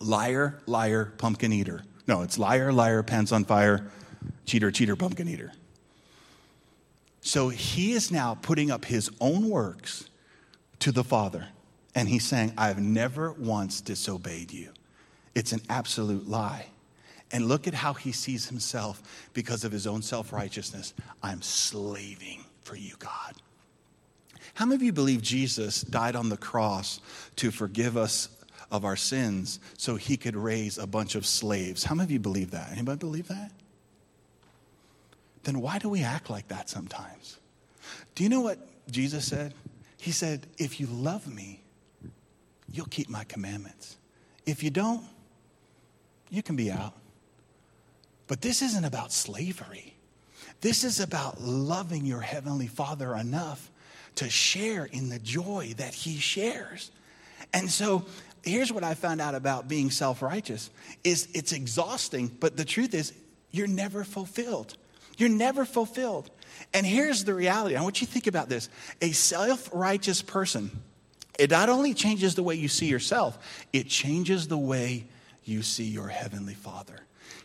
[0.02, 1.84] liar, liar, pumpkin eater.
[2.08, 3.90] No, it's liar, liar, pants on fire,
[4.46, 5.52] cheater, cheater, pumpkin eater.
[7.22, 10.10] So he is now putting up his own works
[10.80, 11.48] to the Father.
[11.94, 14.70] And he's saying, I've never once disobeyed you.
[15.36, 16.68] It's an absolute lie.
[17.32, 20.94] And look at how he sees himself because of his own self righteousness.
[21.24, 23.36] I'm slaving for you, God.
[24.54, 27.00] How many of you believe Jesus died on the cross
[27.38, 28.30] to forgive us
[28.72, 31.84] of our sins so he could raise a bunch of slaves?
[31.84, 32.72] How many of you believe that?
[32.72, 33.52] Anybody believe that?
[35.44, 37.38] Then why do we act like that sometimes?
[38.16, 39.54] Do you know what Jesus said?
[39.98, 41.62] He said, If you love me,
[42.72, 43.98] you'll keep my commandments.
[44.46, 45.04] If you don't,
[46.30, 46.94] you can be out.
[48.28, 49.96] But this isn't about slavery.
[50.62, 53.70] This is about loving your heavenly Father enough
[54.16, 56.92] to share in the joy that he shares.
[57.54, 58.06] And so
[58.44, 60.70] here's what I found out about being self-righteous
[61.04, 63.14] is it's exhausting, but the truth is
[63.52, 64.78] you're never fulfilled.
[65.18, 66.32] You're never fulfilled.
[66.74, 67.76] And here's the reality.
[67.76, 68.70] I want you to think about this.
[69.02, 70.72] A self-righteous person,
[71.38, 73.38] it not only changes the way you see yourself,
[73.74, 75.06] it changes the way
[75.44, 77.02] you see your heavenly Father.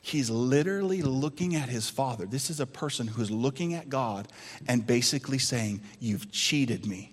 [0.07, 2.27] He's literally looking at his father.
[2.27, 4.29] This is a person who's looking at God
[4.69, 7.13] and basically saying, You've cheated me.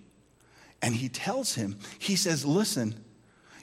[0.80, 3.03] And he tells him, He says, Listen,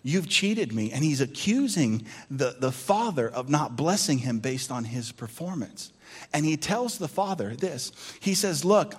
[0.04, 0.92] you've cheated me.
[0.92, 5.92] And he's accusing the, the father of not blessing him based on his performance.
[6.34, 8.96] And he tells the father this He says, Look,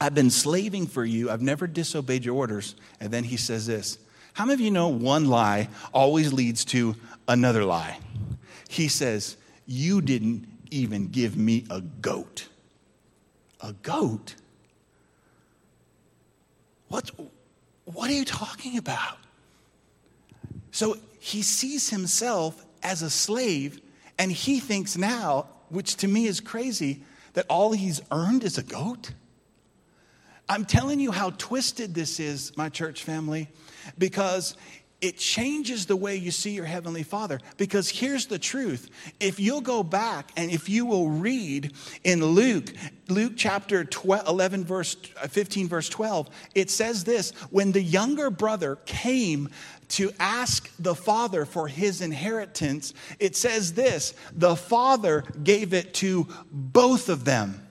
[0.00, 2.74] I've been slaving for you, I've never disobeyed your orders.
[3.00, 3.98] And then he says this
[4.34, 7.98] How many of you know one lie always leads to another lie?
[8.68, 12.48] He says, You didn't even give me a goat.
[13.60, 14.34] A goat?
[16.88, 17.10] What,
[17.84, 19.18] what are you talking about?
[20.70, 23.80] So he sees himself as a slave,
[24.18, 27.02] and he thinks now, which to me is crazy,
[27.34, 29.12] that all he's earned is a goat.
[30.48, 33.48] I'm telling you how twisted this is, my church family,
[33.98, 34.56] because
[35.00, 37.40] it changes the way you see your heavenly father.
[37.56, 38.90] Because here's the truth.
[39.20, 41.72] If you'll go back and if you will read
[42.04, 42.72] in luke
[43.08, 48.30] luke chapter 12, 11 verse uh, 15 verse 12 it says this when the younger
[48.30, 49.48] brother came
[49.88, 56.26] to ask the father for his inheritance it says this the father gave it to
[56.50, 57.67] both of them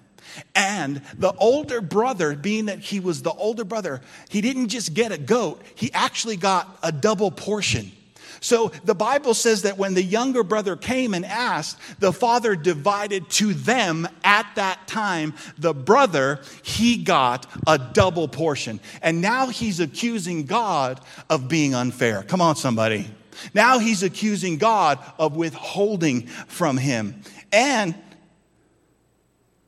[0.55, 5.11] and the older brother, being that he was the older brother, he didn't just get
[5.11, 7.91] a goat, he actually got a double portion.
[8.39, 13.29] So the Bible says that when the younger brother came and asked, the father divided
[13.31, 15.33] to them at that time.
[15.57, 18.79] The brother, he got a double portion.
[19.01, 22.23] And now he's accusing God of being unfair.
[22.23, 23.07] Come on, somebody.
[23.53, 27.21] Now he's accusing God of withholding from him.
[27.51, 27.95] And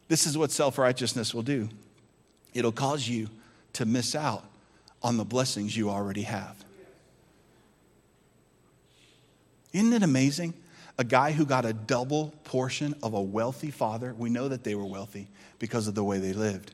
[0.10, 1.70] this is what self righteousness will do
[2.54, 3.30] it'll cause you
[3.74, 4.44] to miss out
[5.02, 6.66] on the blessings you already have.
[9.72, 10.56] Isn't it amazing?
[10.98, 14.76] A guy who got a double portion of a wealthy father, we know that they
[14.76, 16.74] were wealthy because of the way they lived,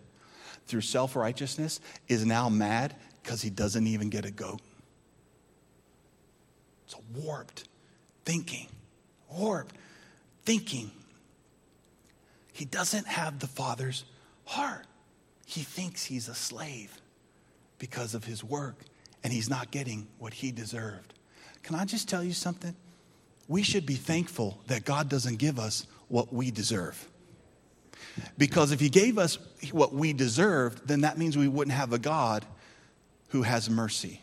[0.66, 4.62] through self righteousness, is now mad because he doesn't even get a goat.
[6.86, 7.68] It's a warped
[8.24, 8.68] thinking,
[9.30, 9.76] warped
[10.46, 10.90] thinking
[12.56, 14.06] he doesn't have the Father's
[14.46, 14.86] heart.
[15.46, 17.02] He thinks he's a slave
[17.80, 18.78] because of his work,
[19.26, 21.14] and he's not getting what he deserved.
[21.64, 22.74] Can I just tell you something?
[23.50, 27.10] We should be thankful that God doesn't give us what we deserve.
[28.38, 29.38] Because if he gave us
[29.74, 32.46] what we deserved, then that means we wouldn't have a God
[33.32, 34.22] who has mercy.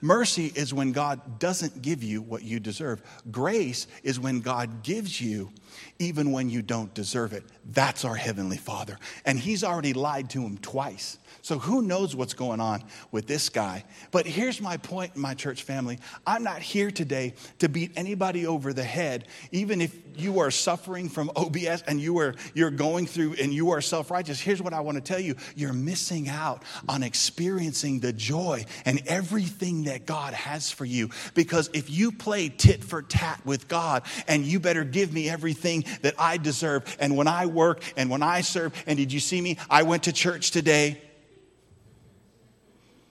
[0.00, 3.00] Mercy is when God doesn't give you what you deserve.
[3.30, 5.52] Grace is when God gives you
[5.98, 7.44] even when you don't deserve it.
[7.70, 8.98] That's our Heavenly Father.
[9.24, 11.18] And He's already lied to him twice.
[11.42, 13.84] So who knows what's going on with this guy?
[14.10, 15.98] But here's my point, my church family.
[16.26, 21.08] I'm not here today to beat anybody over the head, even if you are suffering
[21.08, 24.40] from OBS and you are you're going through and you are self-righteous.
[24.40, 25.34] Here's what I want to tell you.
[25.54, 31.10] You're missing out on experiencing the joy and everything that God has for you.
[31.34, 35.63] Because if you play tit for tat with God and you better give me everything
[36.02, 39.40] that I deserve, and when I work and when I serve, and did you see
[39.40, 39.58] me?
[39.68, 41.00] I went to church today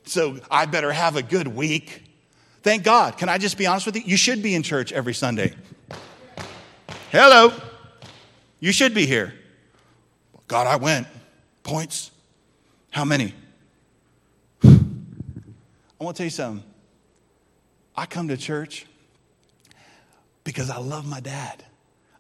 [0.06, 2.04] so I better have a good week.
[2.62, 3.18] Thank God.
[3.18, 4.04] Can I just be honest with you?
[4.06, 5.54] You should be in church every Sunday.
[7.12, 7.54] Hello.
[8.60, 9.34] You should be here.
[10.48, 11.08] God, I went.
[11.64, 12.12] Points?
[12.92, 13.34] How many?
[14.64, 14.68] I
[16.00, 16.64] want to tell you something.
[17.96, 18.86] I come to church
[20.44, 21.64] because I love my dad.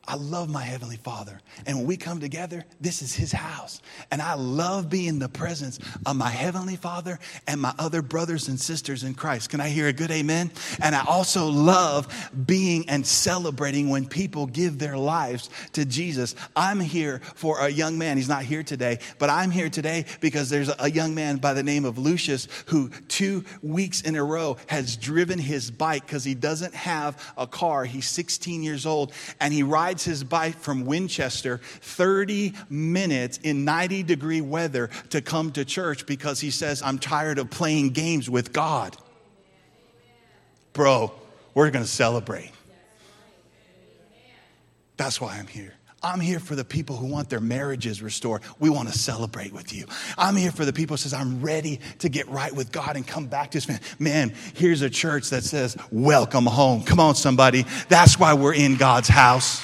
[0.06, 1.39] I love my Heavenly Father.
[1.66, 3.82] And when we come together, this is His house.
[4.12, 8.49] And I love being in the presence of my Heavenly Father and my other brothers
[8.49, 9.49] and sisters in Christ.
[9.49, 10.51] Can I hear a good amen?
[10.82, 16.36] And I also love being and celebrating when people give their lives to Jesus.
[16.54, 18.18] I'm here for a young man.
[18.18, 21.64] He's not here today, but I'm here today because there's a young man by the
[21.64, 26.36] name of Lucius who two weeks in a row has driven his bike because he
[26.36, 27.86] doesn't have a car.
[27.86, 33.64] He's 16 years old and he rides rides his bike from Winchester 30 minutes in
[33.64, 38.28] 90 degree weather to come to church because he says, I'm tired of playing games
[38.28, 38.98] with God.
[40.74, 41.12] Bro,
[41.54, 42.50] we're going to celebrate.
[44.98, 45.76] That's why I'm here.
[46.02, 48.41] I'm here for the people who want their marriages restored.
[48.60, 49.86] We want to celebrate with you.
[50.18, 53.06] I'm here for the people who says I'm ready to get right with God and
[53.06, 53.80] come back to this man.
[54.00, 56.84] Man, here's a church that says welcome home.
[56.84, 57.66] Come on somebody.
[57.89, 59.64] That's why we're in God's house.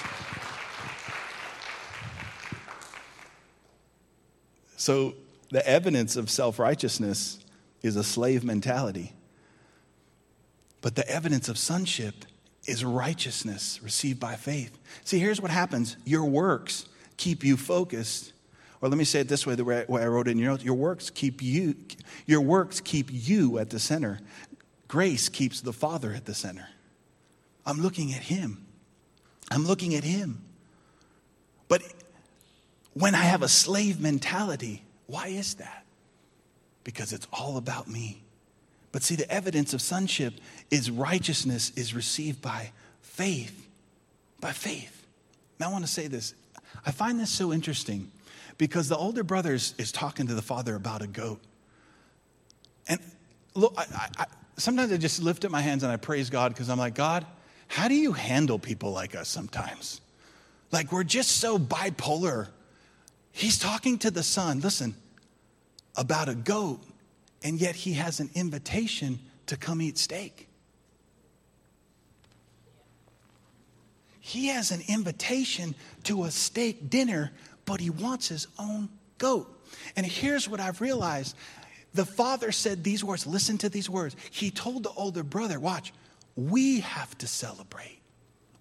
[4.79, 5.15] So,
[5.51, 7.39] the evidence of self righteousness
[7.81, 9.13] is a slave mentality.
[10.79, 12.23] But the evidence of sonship
[12.65, 14.79] is righteousness received by faith.
[15.03, 16.85] See, here's what happens your works
[17.17, 18.31] keep you focused.
[18.81, 20.63] Or let me say it this way the way I wrote it in your notes
[20.63, 21.75] your works keep you,
[22.25, 24.21] your works keep you at the center.
[24.87, 26.69] Grace keeps the Father at the center.
[27.65, 28.65] I'm looking at Him.
[29.51, 30.41] I'm looking at Him.
[31.67, 31.83] But
[32.99, 34.83] when I have a slave mentality.
[35.07, 35.85] Why is that?
[36.83, 38.21] Because it's all about me.
[38.91, 40.33] But see, the evidence of sonship
[40.69, 42.71] is righteousness is received by
[43.01, 43.67] faith.
[44.41, 45.05] By faith.
[45.59, 46.33] Now, I want to say this.
[46.85, 48.11] I find this so interesting
[48.57, 51.39] because the older brother is, talking to the father about a goat.
[52.89, 52.99] And
[53.55, 54.25] look, I, I,
[54.57, 57.25] sometimes I just lift up my hands and I praise God because I'm like, God,
[57.67, 60.01] how do you handle people like us sometimes?
[60.71, 62.49] Like, we're just so bipolar
[63.31, 64.95] He's talking to the son, listen,
[65.95, 66.81] about a goat,
[67.43, 70.47] and yet he has an invitation to come eat steak.
[74.19, 75.73] He has an invitation
[76.03, 77.31] to a steak dinner,
[77.65, 79.47] but he wants his own goat.
[79.95, 81.35] And here's what I've realized
[81.93, 84.15] the father said these words listen to these words.
[84.29, 85.93] He told the older brother, watch,
[86.35, 87.99] we have to celebrate.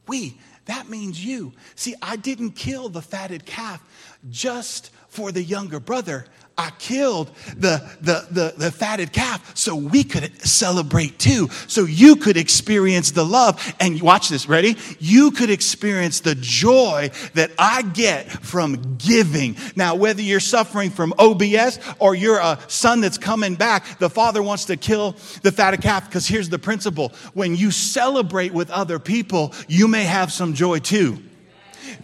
[0.07, 0.39] We,
[0.69, 1.53] that means you.
[1.75, 3.83] See, I didn't kill the fatted calf
[4.31, 6.27] just for the younger brother.
[6.59, 11.49] I killed the, the, the, the, fatted calf so we could celebrate too.
[11.69, 13.75] So you could experience the love.
[13.79, 14.77] And watch this, ready?
[14.99, 19.57] You could experience the joy that I get from giving.
[19.77, 24.43] Now, whether you're suffering from OBS or you're a son that's coming back, the father
[24.43, 27.13] wants to kill the fatted calf because here's the principle.
[27.35, 31.23] When you celebrate with other people, you may have some joy too.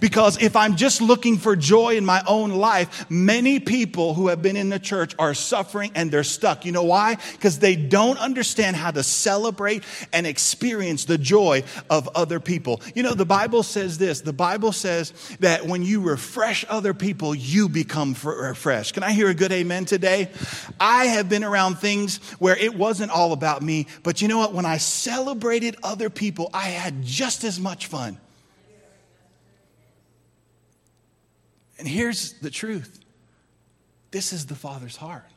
[0.01, 4.43] Because if I'm just looking for joy in my own life, many people who have
[4.43, 6.65] been in the church are suffering and they're stuck.
[6.65, 7.17] You know why?
[7.33, 12.81] Because they don't understand how to celebrate and experience the joy of other people.
[12.95, 17.35] You know, the Bible says this the Bible says that when you refresh other people,
[17.35, 18.95] you become refreshed.
[18.95, 20.31] Can I hear a good amen today?
[20.81, 24.53] I have been around things where it wasn't all about me, but you know what?
[24.53, 28.19] When I celebrated other people, I had just as much fun.
[31.85, 32.99] And here's the truth
[34.11, 35.29] this is the Father's heart.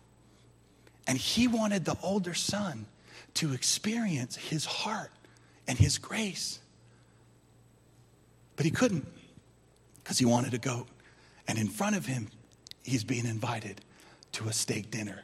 [1.05, 2.85] And He wanted the older son
[3.33, 5.11] to experience His heart
[5.67, 6.59] and His grace.
[8.55, 9.05] But he couldn't
[10.01, 10.87] because he wanted a goat.
[11.49, 12.29] And in front of him,
[12.83, 13.81] he's being invited
[14.31, 15.21] to a steak dinner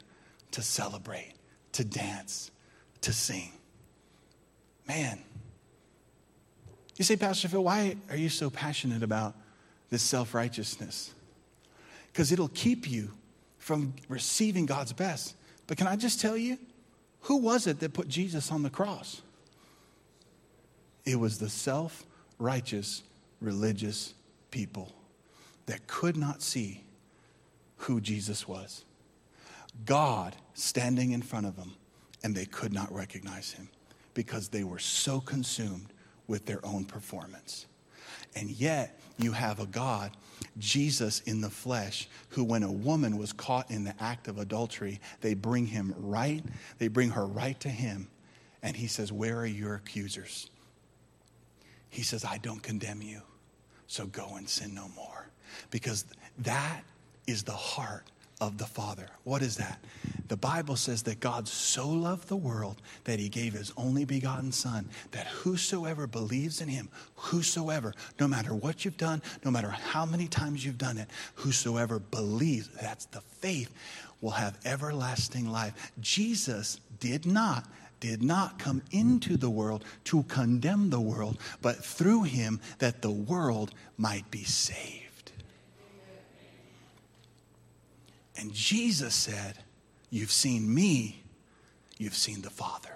[0.52, 1.32] to celebrate,
[1.72, 2.50] to dance,
[3.00, 3.50] to sing.
[4.86, 5.18] Man.
[6.96, 9.34] You say, Pastor Phil, why are you so passionate about
[9.94, 11.14] this self righteousness
[12.08, 13.12] because it'll keep you
[13.58, 15.36] from receiving God's best.
[15.68, 16.58] But can I just tell you,
[17.20, 19.22] who was it that put Jesus on the cross?
[21.04, 22.04] It was the self
[22.40, 23.04] righteous
[23.40, 24.14] religious
[24.50, 24.92] people
[25.66, 26.82] that could not see
[27.76, 28.84] who Jesus was.
[29.84, 31.72] God standing in front of them,
[32.24, 33.68] and they could not recognize him
[34.12, 35.92] because they were so consumed
[36.26, 37.66] with their own performance.
[38.36, 40.10] And yet, you have a God,
[40.58, 45.00] Jesus in the flesh, who, when a woman was caught in the act of adultery,
[45.20, 46.44] they bring him right,
[46.78, 48.08] they bring her right to him,
[48.62, 50.50] and he says, Where are your accusers?
[51.90, 53.22] He says, I don't condemn you,
[53.86, 55.28] so go and sin no more.
[55.70, 56.04] Because
[56.38, 56.82] that
[57.26, 58.10] is the heart
[58.40, 59.06] of the Father.
[59.24, 59.78] What is that?
[60.28, 64.52] The Bible says that God so loved the world that he gave his only begotten
[64.52, 70.06] Son, that whosoever believes in him, whosoever, no matter what you've done, no matter how
[70.06, 73.72] many times you've done it, whosoever believes, that's the faith,
[74.20, 75.92] will have everlasting life.
[76.00, 77.66] Jesus did not
[78.00, 83.10] did not come into the world to condemn the world, but through him that the
[83.10, 85.03] world might be saved.
[88.36, 89.58] And Jesus said,
[90.10, 91.22] You've seen me,
[91.98, 92.90] you've seen the Father.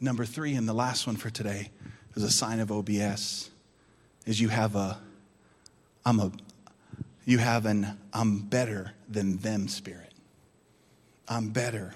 [0.00, 1.70] Number three, and the last one for today,
[2.14, 3.50] is a sign of OBS,
[4.24, 4.98] is you have a,
[6.04, 6.30] I'm a,
[7.24, 10.12] you have an I'm better than them spirit.
[11.28, 11.94] I'm better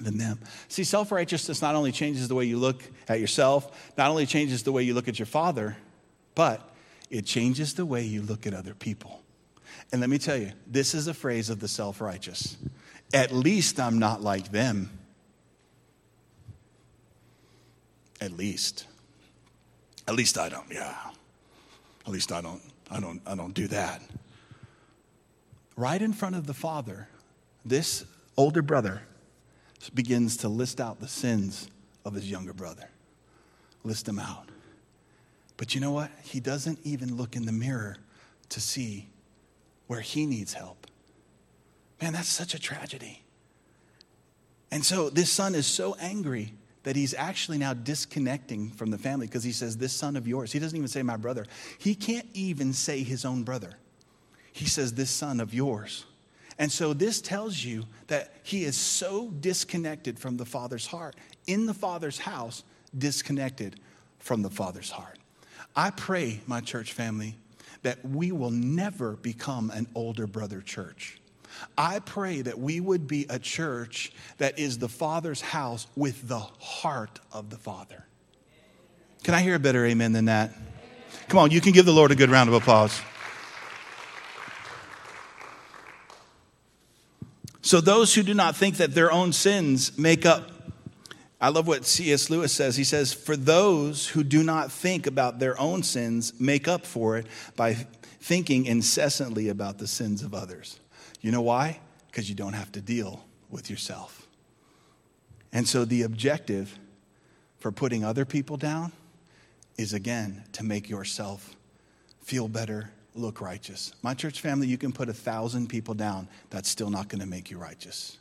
[0.00, 0.40] than them.
[0.68, 4.62] See, self righteousness not only changes the way you look at yourself, not only changes
[4.62, 5.76] the way you look at your father,
[6.34, 6.74] but
[7.10, 9.22] it changes the way you look at other people.
[9.92, 12.56] And let me tell you, this is a phrase of the self righteous.
[13.14, 14.90] At least I'm not like them.
[18.20, 18.86] At least.
[20.08, 20.96] At least I don't, yeah.
[22.06, 24.00] At least I don't, I don't, I don't do that.
[25.76, 27.08] Right in front of the Father,
[27.64, 28.04] this
[28.36, 29.02] older brother
[29.94, 31.68] begins to list out the sins
[32.04, 32.88] of his younger brother.
[33.84, 34.48] List them out.
[35.56, 36.10] But you know what?
[36.22, 37.96] He doesn't even look in the mirror
[38.50, 39.08] to see
[39.86, 40.86] where he needs help.
[42.00, 43.22] Man, that's such a tragedy.
[44.70, 46.52] And so this son is so angry
[46.82, 50.52] that he's actually now disconnecting from the family because he says, This son of yours.
[50.52, 51.46] He doesn't even say my brother.
[51.78, 53.72] He can't even say his own brother.
[54.52, 56.04] He says, This son of yours.
[56.58, 61.66] And so this tells you that he is so disconnected from the Father's heart, in
[61.66, 62.62] the Father's house,
[62.96, 63.78] disconnected
[64.18, 65.18] from the Father's heart.
[65.76, 67.36] I pray, my church family,
[67.82, 71.20] that we will never become an older brother church.
[71.76, 76.38] I pray that we would be a church that is the Father's house with the
[76.38, 78.04] heart of the Father.
[79.22, 80.52] Can I hear a better amen than that?
[81.28, 83.00] Come on, you can give the Lord a good round of applause.
[87.62, 90.55] So those who do not think that their own sins make up
[91.40, 92.30] I love what C.S.
[92.30, 92.76] Lewis says.
[92.76, 97.18] He says, For those who do not think about their own sins make up for
[97.18, 97.26] it
[97.56, 100.80] by thinking incessantly about the sins of others.
[101.20, 101.80] You know why?
[102.06, 104.26] Because you don't have to deal with yourself.
[105.52, 106.78] And so the objective
[107.58, 108.92] for putting other people down
[109.76, 111.54] is again to make yourself
[112.22, 113.92] feel better look righteous.
[114.02, 117.26] My church family, you can put a thousand people down, that's still not going to
[117.26, 118.18] make you righteous.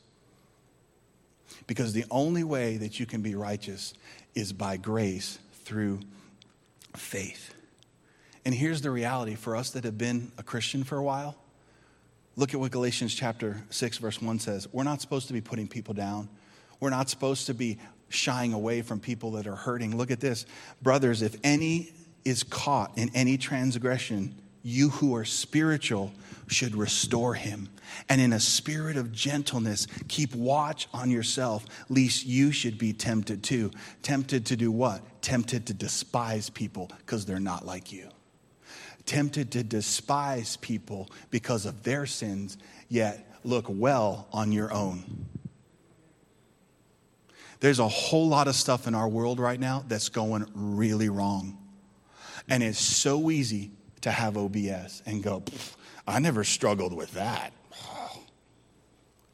[1.68, 3.94] Because the only way that you can be righteous
[4.34, 6.00] is by grace through
[6.96, 7.54] faith.
[8.46, 11.36] And here's the reality for us that have been a Christian for a while.
[12.36, 14.68] Look at what Galatians chapter 6, verse 1 says.
[14.72, 16.30] We're not supposed to be putting people down.
[16.80, 17.80] We're not supposed to be
[18.10, 19.98] shying away from people that are hurting.
[19.98, 20.46] Look at this.
[20.82, 21.92] Brothers, if any
[22.24, 24.36] is caught in any transgression,
[24.66, 26.12] you who are spiritual
[26.48, 27.70] should restore him.
[28.10, 33.44] And in a spirit of gentleness, keep watch on yourself, lest you should be tempted
[33.44, 33.70] too.
[34.02, 35.04] Tempted to do what?
[35.22, 38.10] Tempted to despise people because they're not like you.
[39.06, 42.58] Tempted to despise people because of their sins,
[42.90, 45.28] yet look well on your own.
[47.60, 51.56] There's a whole lot of stuff in our world right now that's going really wrong.
[52.50, 53.72] And it's so easy
[54.06, 55.42] to have OBS and go,
[56.08, 57.52] I never struggled with that.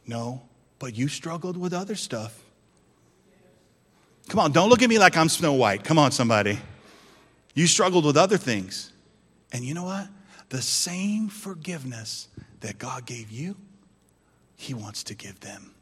[0.08, 0.44] No,
[0.80, 2.42] but you struggled with other stuff.
[4.30, 5.84] Come on, don't look at me like I'm Snow White.
[5.84, 6.58] Come on, somebody.
[7.54, 8.94] You struggled with other things.
[9.52, 10.08] And you know what?
[10.48, 12.30] The same forgiveness
[12.62, 13.58] that God gave you,
[14.56, 15.76] He wants to give them.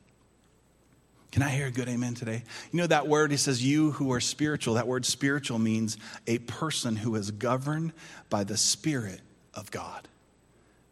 [1.32, 2.44] Can I hear a good amen today?
[2.72, 4.74] You know that word, he says, you who are spiritual.
[4.76, 7.94] That word spiritual means a person who is governed
[8.30, 9.22] by the Spirit
[9.54, 10.08] of God.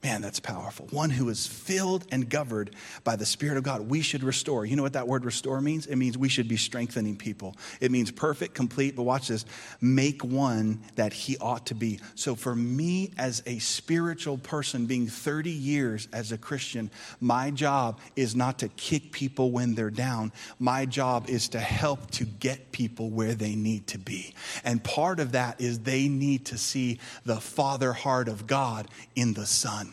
[0.04, 0.88] Man, that's powerful.
[0.92, 2.70] One who is filled and governed
[3.04, 3.90] by the Spirit of God.
[3.90, 4.64] We should restore.
[4.64, 5.88] You know what that word restore means?
[5.88, 7.56] It means we should be strengthening people.
[7.82, 9.44] It means perfect, complete, but watch this
[9.82, 12.00] make one that he ought to be.
[12.14, 18.00] So, for me as a spiritual person, being 30 years as a Christian, my job
[18.16, 20.32] is not to kick people when they're down.
[20.60, 24.36] My job is to help to get people where they need to be.
[24.64, 29.34] And part of that is they need to see the Father heart of God in
[29.34, 29.87] the Son.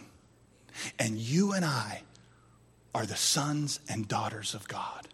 [0.98, 2.02] And you and I
[2.94, 5.08] are the sons and daughters of God.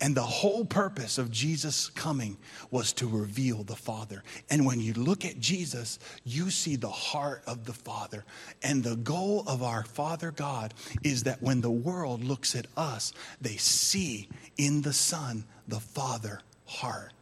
[0.00, 2.36] And the whole purpose of Jesus coming
[2.70, 4.22] was to reveal the Father.
[4.50, 8.24] And when you look at Jesus, you see the heart of the Father.
[8.62, 13.12] And the goal of our Father God is that when the world looks at us,
[13.40, 17.12] they see in the Son the Father heart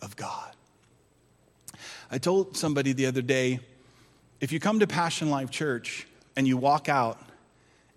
[0.00, 0.52] of God.
[2.10, 3.60] I told somebody the other day
[4.40, 7.18] if you come to Passion Life Church and you walk out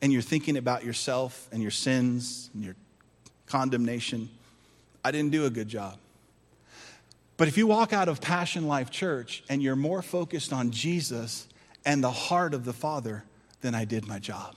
[0.02, 2.76] and you're thinking about yourself and your sins and your
[3.48, 4.30] condemnation,
[5.04, 5.98] I didn't do a good job.
[7.38, 11.48] But if you walk out of Passion Life Church and you're more focused on Jesus
[11.86, 13.24] and the heart of the Father,
[13.62, 14.56] then I did my job.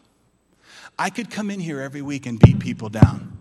[0.98, 3.36] I could come in here every week and beat people down.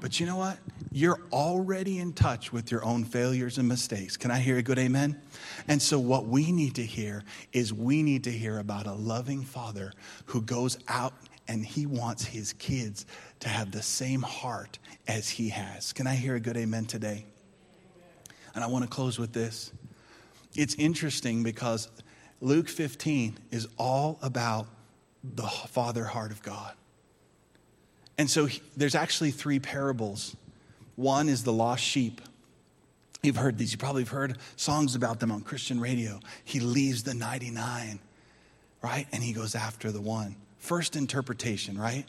[0.00, 0.58] But you know what?
[0.98, 4.16] You're already in touch with your own failures and mistakes.
[4.16, 5.22] Can I hear a good amen?
[5.68, 7.22] And so, what we need to hear
[7.52, 9.92] is we need to hear about a loving father
[10.24, 11.14] who goes out
[11.46, 13.06] and he wants his kids
[13.38, 15.92] to have the same heart as he has.
[15.92, 17.26] Can I hear a good amen today?
[18.56, 19.70] And I want to close with this.
[20.56, 21.88] It's interesting because
[22.40, 24.66] Luke 15 is all about
[25.22, 26.74] the father heart of God.
[28.18, 30.34] And so there's actually three parables.
[30.98, 32.20] One is the lost sheep.
[33.22, 33.70] You've heard these.
[33.70, 36.18] You probably have heard songs about them on Christian radio.
[36.42, 38.00] He leaves the 99,
[38.82, 39.06] right?
[39.12, 40.34] And he goes after the one.
[40.58, 42.04] First interpretation, right?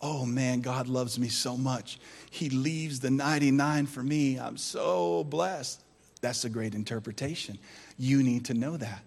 [0.00, 2.00] Oh man, God loves me so much.
[2.32, 4.40] He leaves the 99 for me.
[4.40, 5.80] I'm so blessed.
[6.20, 7.60] That's a great interpretation.
[7.96, 9.04] You need to know that.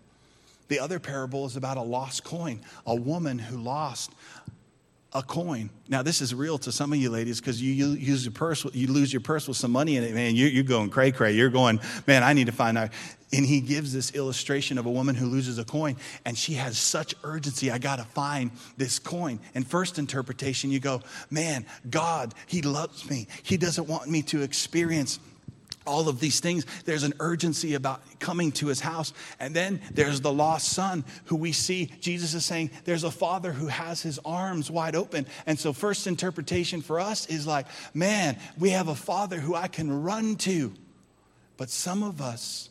[0.70, 4.14] The other parable is about a lost coin, a woman who lost
[5.16, 5.70] a coin.
[5.88, 8.66] Now, this is real to some of you ladies because you, you, use your purse,
[8.74, 10.36] you lose your purse with some money in it, man.
[10.36, 11.32] You, you're going cray cray.
[11.32, 12.90] You're going, man, I need to find out.
[13.32, 15.96] And he gives this illustration of a woman who loses a coin,
[16.26, 17.72] and she has such urgency.
[17.72, 19.40] I got to find this coin.
[19.56, 21.02] And first interpretation, you go,
[21.32, 23.28] man, God, He loves me.
[23.42, 25.20] He doesn't want me to experience
[25.86, 26.66] all of these things.
[26.86, 29.14] There's an urgency about coming to his house.
[29.40, 33.52] And then there's the lost son who we see Jesus is saying there's a father
[33.52, 35.28] who has his arms wide open.
[35.46, 39.68] And so, first interpretation for us is like, man, we have a father who I
[39.68, 40.74] can run to.
[41.58, 42.70] But some of us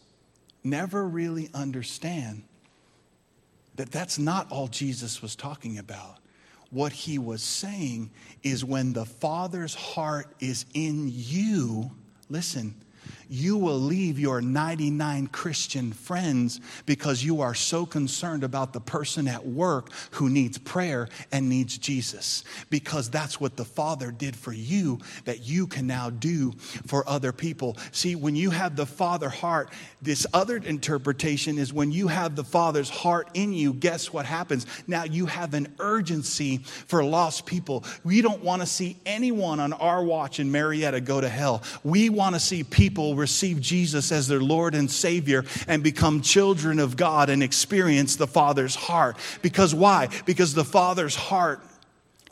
[0.63, 2.43] never really understand
[3.77, 6.19] that that's not all Jesus was talking about.
[6.71, 8.11] What he was saying
[8.43, 11.91] is when the father's heart is in you,
[12.29, 12.75] listen,
[13.29, 19.29] you will leave your 99 Christian friends because you are so concerned about the person
[19.29, 22.45] at work who needs prayer and needs Jesus.
[22.71, 26.53] Because that's what the Father did for you that you can now do
[26.87, 27.77] for other people.
[27.93, 29.71] See, when you have the Father heart,
[30.03, 34.67] this other interpretation is when you have the Father's heart in you, guess what happens?
[34.87, 37.85] Now you have an urgency for lost people.
[38.05, 41.63] We don't want to see anyone on our watch in Marietta go to hell.
[41.83, 46.79] We want to see people receive Jesus as their Lord and Savior and become children
[46.79, 49.17] of God and experience the Father's heart.
[49.43, 50.09] Because why?
[50.27, 51.61] Because the Father's heart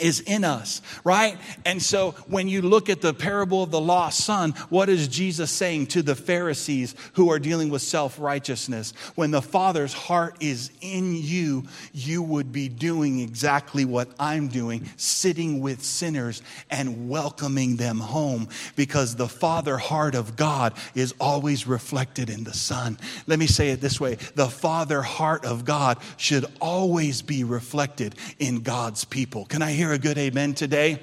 [0.00, 1.36] is in us, right?
[1.64, 5.50] And so when you look at the parable of the lost son, what is Jesus
[5.50, 8.92] saying to the Pharisees who are dealing with self righteousness?
[9.14, 14.88] When the Father's heart is in you, you would be doing exactly what I'm doing,
[14.96, 21.66] sitting with sinners and welcoming them home because the Father heart of God is always
[21.66, 22.98] reflected in the Son.
[23.26, 28.14] Let me say it this way the Father heart of God should always be reflected
[28.38, 29.44] in God's people.
[29.44, 31.00] Can I hear a good amen today?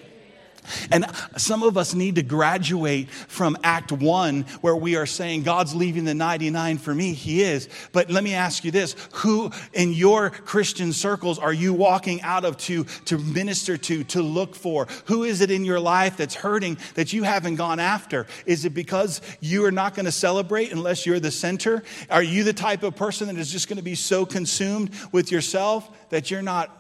[0.91, 1.05] And
[1.37, 6.05] some of us need to graduate from Act One, where we are saying, God's leaving
[6.05, 7.13] the 99 for me.
[7.13, 7.69] He is.
[7.91, 12.45] But let me ask you this who in your Christian circles are you walking out
[12.45, 14.87] of to, to minister to, to look for?
[15.05, 18.27] Who is it in your life that's hurting that you haven't gone after?
[18.45, 21.83] Is it because you are not going to celebrate unless you're the center?
[22.09, 25.31] Are you the type of person that is just going to be so consumed with
[25.31, 26.75] yourself that you're not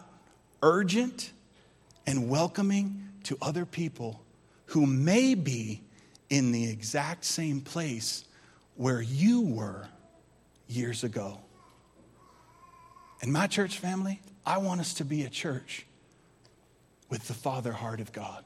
[0.61, 1.31] urgent?
[2.09, 4.19] And welcoming to other people
[4.65, 5.79] who may be
[6.31, 8.25] in the exact same place
[8.77, 9.87] where you were
[10.67, 11.39] years ago.
[13.21, 15.85] And my church family, I want us to be a church
[17.11, 18.43] with the Father heart of God.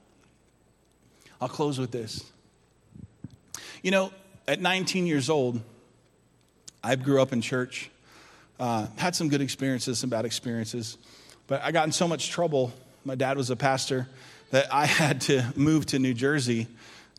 [1.39, 2.21] I'll close with this.
[3.81, 4.11] You know,
[4.45, 5.61] at 19 years old,
[6.83, 7.89] I grew up in church,
[8.59, 10.97] uh, had some good experiences, some bad experiences,
[11.47, 12.73] but I got in so much trouble
[13.05, 14.07] my dad was a pastor,
[14.51, 16.67] that I had to move to New Jersey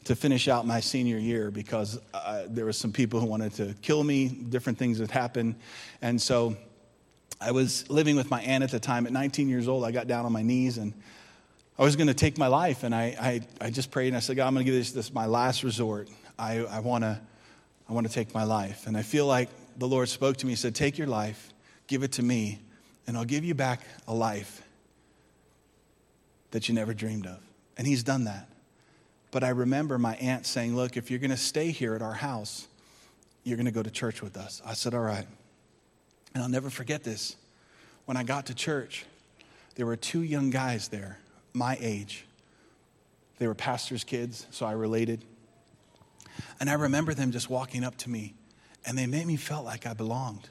[0.05, 3.75] to finish out my senior year because uh, there were some people who wanted to
[3.81, 5.55] kill me, different things had happened.
[6.03, 6.57] And so
[7.41, 9.07] I was living with my aunt at the time.
[9.07, 10.93] At 19 years old, I got down on my knees and
[11.79, 14.21] I was going to take my life, and I, I, I, just prayed and I
[14.21, 16.09] said, God, I'm going to give this, this my last resort.
[16.39, 17.21] I, I want to
[17.89, 18.87] I wanna take my life.
[18.87, 20.53] And I feel like the Lord spoke to me.
[20.53, 21.53] He said, Take your life,
[21.87, 22.61] give it to me,
[23.07, 24.64] and I'll give you back a life
[26.55, 27.41] that you never dreamed of.
[27.77, 28.47] And He's done that.
[29.33, 32.13] But I remember my aunt saying, Look, if you're going to stay here at our
[32.13, 32.69] house,
[33.43, 34.63] you're going to go to church with us.
[34.65, 35.27] I said, All right.
[36.33, 37.35] And I'll never forget this.
[38.05, 39.05] When I got to church,
[39.75, 41.19] there were two young guys there
[41.53, 42.25] my age.
[43.39, 45.25] They were pastors' kids, so I related.
[46.61, 48.35] And I remember them just walking up to me,
[48.87, 50.49] and they made me feel like I belonged.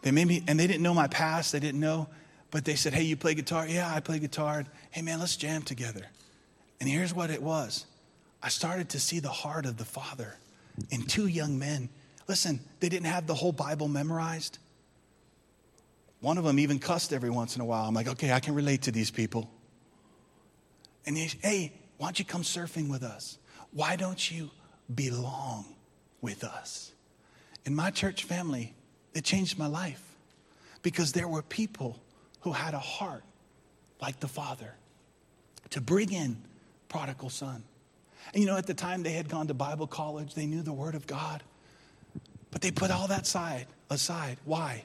[0.00, 2.08] They made me, and they didn't know my past, they didn't know,
[2.52, 3.66] but they said, Hey, you play guitar?
[3.66, 4.64] Yeah, I play guitar.
[4.92, 6.06] Hey, man, let's jam together.
[6.78, 7.86] And here's what it was
[8.40, 10.36] I started to see the heart of the Father
[10.90, 11.88] in two young men.
[12.28, 14.58] Listen, they didn't have the whole Bible memorized.
[16.20, 17.84] One of them even cussed every once in a while.
[17.86, 19.50] I'm like, okay, I can relate to these people.
[21.04, 23.38] And he, hey, why don't you come surfing with us?
[23.72, 24.50] Why don't you
[24.94, 25.64] belong
[26.20, 26.92] with us?
[27.64, 28.74] In my church family,
[29.14, 30.02] it changed my life
[30.82, 31.98] because there were people
[32.42, 33.22] who had a heart
[34.00, 34.74] like the Father
[35.70, 36.36] to bring in
[36.88, 37.64] prodigal son.
[38.34, 40.72] And you know, at the time they had gone to Bible college, they knew the
[40.72, 41.42] Word of God,
[42.50, 44.38] but they put all that side aside.
[44.44, 44.84] Why?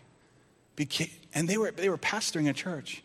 [0.76, 3.03] Because, and they were, they were pastoring a church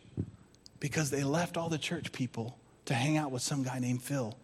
[0.78, 4.34] because they left all the church people to hang out with some guy named Phil.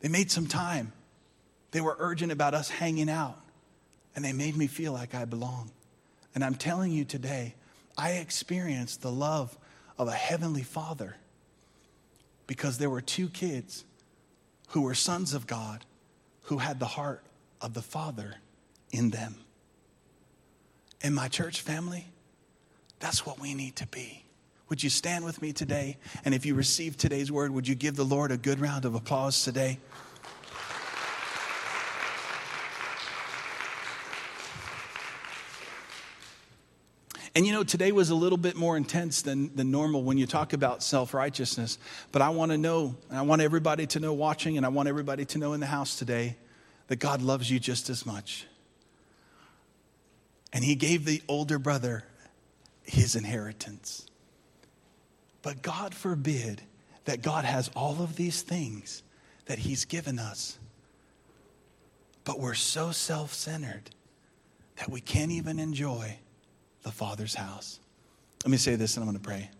[0.00, 0.92] They made some time.
[1.70, 3.38] They were urgent about us hanging out,
[4.16, 5.70] and they made me feel like I belong.
[6.34, 7.54] And I'm telling you today,
[7.96, 9.56] I experienced the love
[9.98, 11.16] of a heavenly father
[12.46, 13.84] because there were two kids
[14.68, 15.84] who were sons of God
[16.44, 17.22] who had the heart
[17.60, 18.36] of the Father
[18.90, 19.36] in them.
[21.02, 22.06] In my church family,
[23.00, 24.24] that's what we need to be.
[24.68, 25.98] Would you stand with me today?
[26.24, 28.94] And if you receive today's word, would you give the Lord a good round of
[28.94, 29.78] applause today?
[37.34, 40.26] And you know, today was a little bit more intense than, than normal when you
[40.26, 41.78] talk about self righteousness.
[42.10, 44.88] But I want to know, and I want everybody to know watching, and I want
[44.88, 46.36] everybody to know in the house today
[46.88, 48.46] that God loves you just as much.
[50.52, 52.04] And He gave the older brother
[52.84, 54.06] his inheritance.
[55.42, 56.62] But God forbid
[57.04, 59.02] that God has all of these things
[59.46, 60.58] that He's given us.
[62.24, 63.90] But we're so self centered
[64.76, 66.18] that we can't even enjoy
[66.82, 67.78] the Father's house.
[68.44, 69.50] Let me say this and I'm going to pray.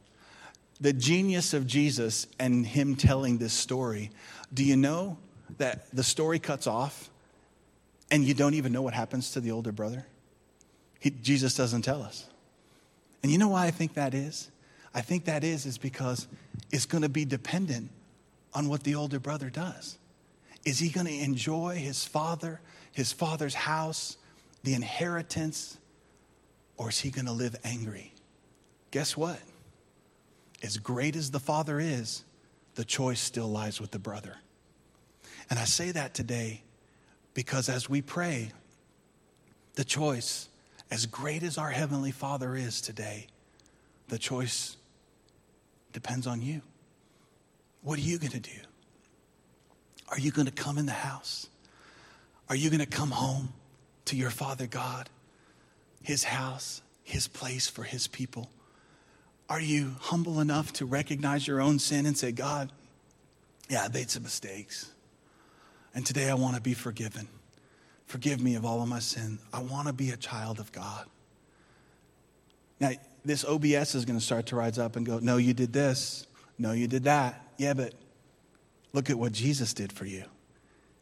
[0.81, 4.11] The genius of Jesus and Him telling this story,
[4.53, 5.19] do you know
[5.59, 7.11] that the story cuts off
[8.11, 10.07] and you don't even know what happens to the older brother?
[10.99, 12.27] He, Jesus doesn't tell us.
[13.23, 14.51] And you know why I think that is?
[14.95, 16.27] I think that is is because
[16.71, 17.91] it's going to be dependent
[18.55, 19.99] on what the older brother does.
[20.65, 22.61] Is he going to enjoy his father,
[22.93, 24.17] his father's house,
[24.63, 25.79] the inheritance,
[26.83, 28.13] or is he going to live angry?
[28.91, 29.39] Guess what?
[30.65, 32.25] As great as the father is,
[32.75, 34.35] the choice still lies with the brother.
[35.49, 36.63] And I say that today
[37.35, 38.51] because as we pray,
[39.77, 40.49] the choice,
[40.91, 43.29] as great as our Heavenly Father is today,
[44.09, 44.77] the choice
[45.93, 46.63] depends on you.
[47.83, 48.59] What are you going to do?
[50.09, 51.47] Are you going to come in the house?
[52.49, 53.53] Are you going to come home
[54.07, 55.09] to your Father God,
[56.03, 58.51] His house, His place for His people?
[59.49, 62.73] Are you humble enough to recognize your own sin and say, God,
[63.69, 64.91] yeah, I made some mistakes.
[65.95, 67.29] And today I want to be forgiven.
[68.07, 69.39] Forgive me of all of my sin.
[69.53, 71.07] I want to be a child of God.
[72.81, 72.91] Now,
[73.25, 76.27] this OBS is going to start to rise up and go, No, you did this.
[76.59, 77.41] No, you did that.
[77.57, 77.95] Yeah, but
[78.93, 80.25] look at what Jesus did for you.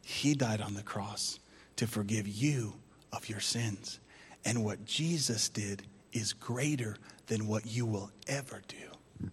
[0.03, 1.39] He died on the cross
[1.75, 2.73] to forgive you
[3.11, 3.99] of your sins.
[4.45, 5.83] And what Jesus did
[6.13, 9.29] is greater than what you will ever do.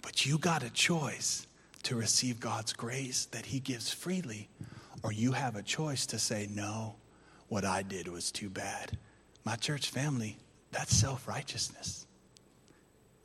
[0.00, 1.46] But you got a choice
[1.84, 4.48] to receive God's grace that He gives freely,
[5.02, 6.96] or you have a choice to say, No,
[7.48, 8.98] what I did was too bad.
[9.44, 10.38] My church family,
[10.70, 12.06] that's self righteousness.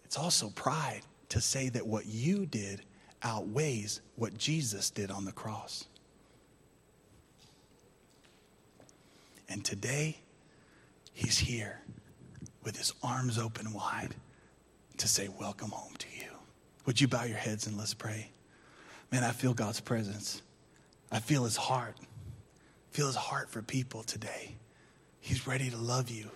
[0.06, 2.84] It's also pride to say that what you did
[3.24, 5.86] outweighs what Jesus did on the cross.
[9.50, 10.18] And today,
[11.14, 11.82] he's here
[12.64, 14.16] with his arms open wide
[14.98, 16.32] to say, Welcome home to you.
[16.86, 18.30] Would you bow your heads and let's pray?
[19.12, 20.42] Man, I feel God's presence.
[21.12, 21.96] I feel his heart.
[22.00, 24.56] I feel his heart for people today.
[25.20, 26.30] He's ready to love you.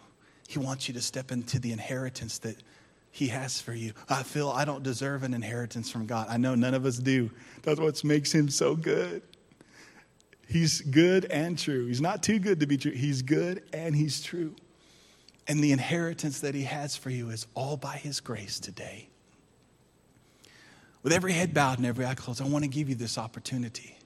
[0.48, 2.56] He wants you to step into the inheritance that,
[3.12, 3.92] he has for you.
[4.10, 6.28] I feel I don't deserve an inheritance from God.
[6.30, 7.30] I know none of us do.
[7.62, 9.22] That's what makes him so good.
[10.52, 11.86] He's good and true.
[11.86, 12.92] He's not too good to be true.
[12.92, 14.54] He's good and he's true.
[15.48, 19.08] And the inheritance that he has for you is all by his grace today.
[21.04, 23.98] With every head bowed and every eye closed, I want to give you this opportunity.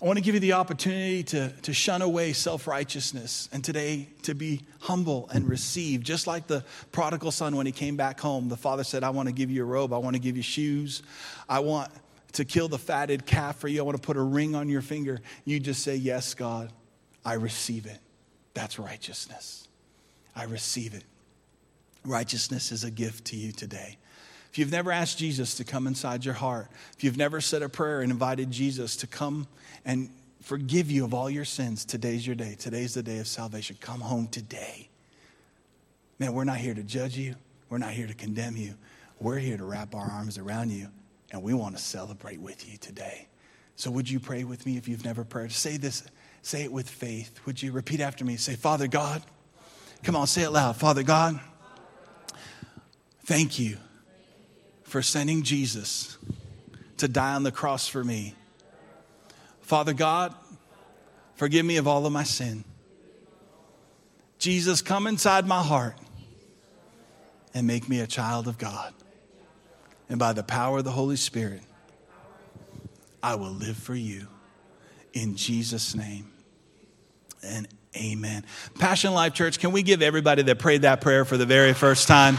[0.00, 4.08] I want to give you the opportunity to, to shun away self righteousness and today
[4.22, 6.02] to be humble and receive.
[6.02, 9.28] Just like the prodigal son when he came back home, the father said, I want
[9.28, 11.02] to give you a robe, I want to give you shoes,
[11.48, 11.90] I want
[12.34, 14.82] to kill the fatted calf for you, I want to put a ring on your
[14.82, 15.20] finger.
[15.44, 16.72] You just say, Yes, God,
[17.24, 17.98] I receive it.
[18.54, 19.68] That's righteousness.
[20.36, 21.04] I receive it.
[22.04, 23.98] Righteousness is a gift to you today.
[24.50, 27.68] If you've never asked Jesus to come inside your heart, if you've never said a
[27.68, 29.48] prayer and invited Jesus to come
[29.84, 30.10] and
[30.42, 32.54] forgive you of all your sins, today's your day.
[32.56, 33.76] Today's the day of salvation.
[33.80, 34.88] Come home today.
[36.18, 37.34] Man, we're not here to judge you,
[37.68, 38.74] we're not here to condemn you.
[39.20, 40.88] We're here to wrap our arms around you,
[41.34, 43.26] and we want to celebrate with you today.
[43.74, 45.50] So, would you pray with me if you've never prayed?
[45.50, 46.04] Say this,
[46.42, 47.40] say it with faith.
[47.44, 48.36] Would you repeat after me?
[48.36, 49.20] Say, Father God,
[50.04, 50.76] come on, say it loud.
[50.76, 51.40] Father God,
[53.24, 53.78] thank you
[54.84, 56.18] for sending Jesus
[56.98, 58.36] to die on the cross for me.
[59.60, 60.32] Father God,
[61.34, 62.64] forgive me of all of my sin.
[64.38, 65.96] Jesus, come inside my heart
[67.54, 68.94] and make me a child of God.
[70.08, 71.62] And by the power of the Holy Spirit,
[73.22, 74.28] I will live for you.
[75.12, 76.30] In Jesus' name.
[77.42, 78.44] And amen.
[78.78, 82.08] Passion Life Church, can we give everybody that prayed that prayer for the very first
[82.08, 82.38] time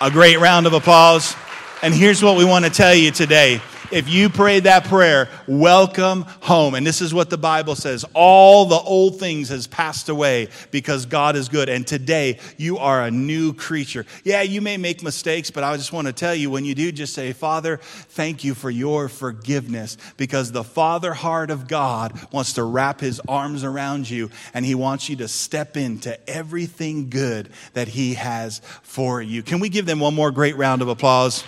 [0.00, 1.34] a great round of applause?
[1.82, 3.60] And here's what we want to tell you today.
[3.90, 6.76] If you prayed that prayer, welcome home.
[6.76, 8.04] And this is what the Bible says.
[8.14, 11.68] All the old things has passed away because God is good.
[11.68, 14.06] And today you are a new creature.
[14.22, 16.92] Yeah, you may make mistakes, but I just want to tell you when you do,
[16.92, 22.52] just say, Father, thank you for your forgiveness because the Father heart of God wants
[22.52, 27.48] to wrap his arms around you and he wants you to step into everything good
[27.72, 29.42] that he has for you.
[29.42, 31.42] Can we give them one more great round of applause?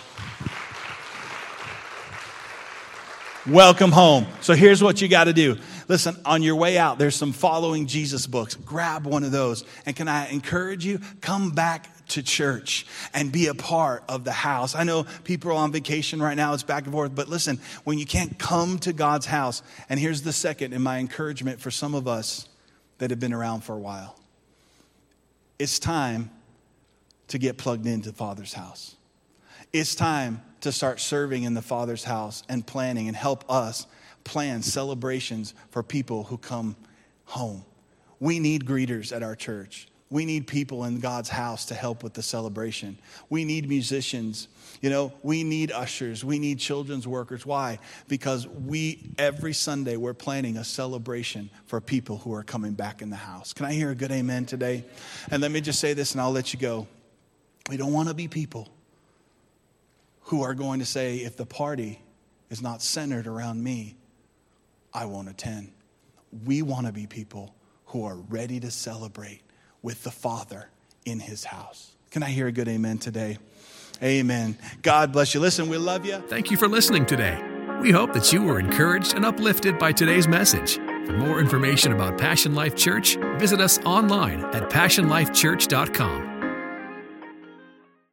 [3.45, 4.25] Welcome home.
[4.39, 5.57] So here's what you got to do.
[5.89, 8.55] Listen, on your way out, there's some following Jesus books.
[8.55, 9.65] Grab one of those.
[9.85, 11.01] And can I encourage you?
[11.19, 14.75] Come back to church and be a part of the house.
[14.75, 17.97] I know people are on vacation right now, it's back and forth, but listen, when
[17.97, 21.95] you can't come to God's house, and here's the second in my encouragement for some
[21.95, 22.47] of us
[22.99, 24.17] that have been around for a while
[25.59, 26.29] it's time
[27.27, 28.95] to get plugged into Father's house.
[29.73, 33.87] It's time to start serving in the Father's house and planning and help us
[34.23, 36.75] plan celebrations for people who come
[37.25, 37.65] home.
[38.19, 39.87] We need greeters at our church.
[40.11, 42.99] We need people in God's house to help with the celebration.
[43.31, 44.47] We need musicians.
[44.79, 46.23] You know, we need ushers.
[46.23, 47.43] We need children's workers.
[47.43, 47.79] Why?
[48.07, 53.09] Because we, every Sunday, we're planning a celebration for people who are coming back in
[53.09, 53.53] the house.
[53.53, 54.85] Can I hear a good amen today?
[55.31, 56.87] And let me just say this and I'll let you go.
[57.71, 58.69] We don't want to be people
[60.23, 62.01] who are going to say, if the party
[62.49, 63.95] is not centered around me,
[64.93, 65.71] I won't attend.
[66.45, 67.53] We want to be people
[67.87, 69.41] who are ready to celebrate
[69.81, 70.69] with the Father
[71.05, 71.91] in his house.
[72.11, 73.37] Can I hear a good amen today?
[74.01, 74.57] Amen.
[74.81, 75.39] God bless you.
[75.39, 76.17] Listen, we love you.
[76.27, 77.41] Thank you for listening today.
[77.81, 80.75] We hope that you were encouraged and uplifted by today's message.
[80.75, 86.32] For more information about Passion Life Church, visit us online at passionlifechurch.com.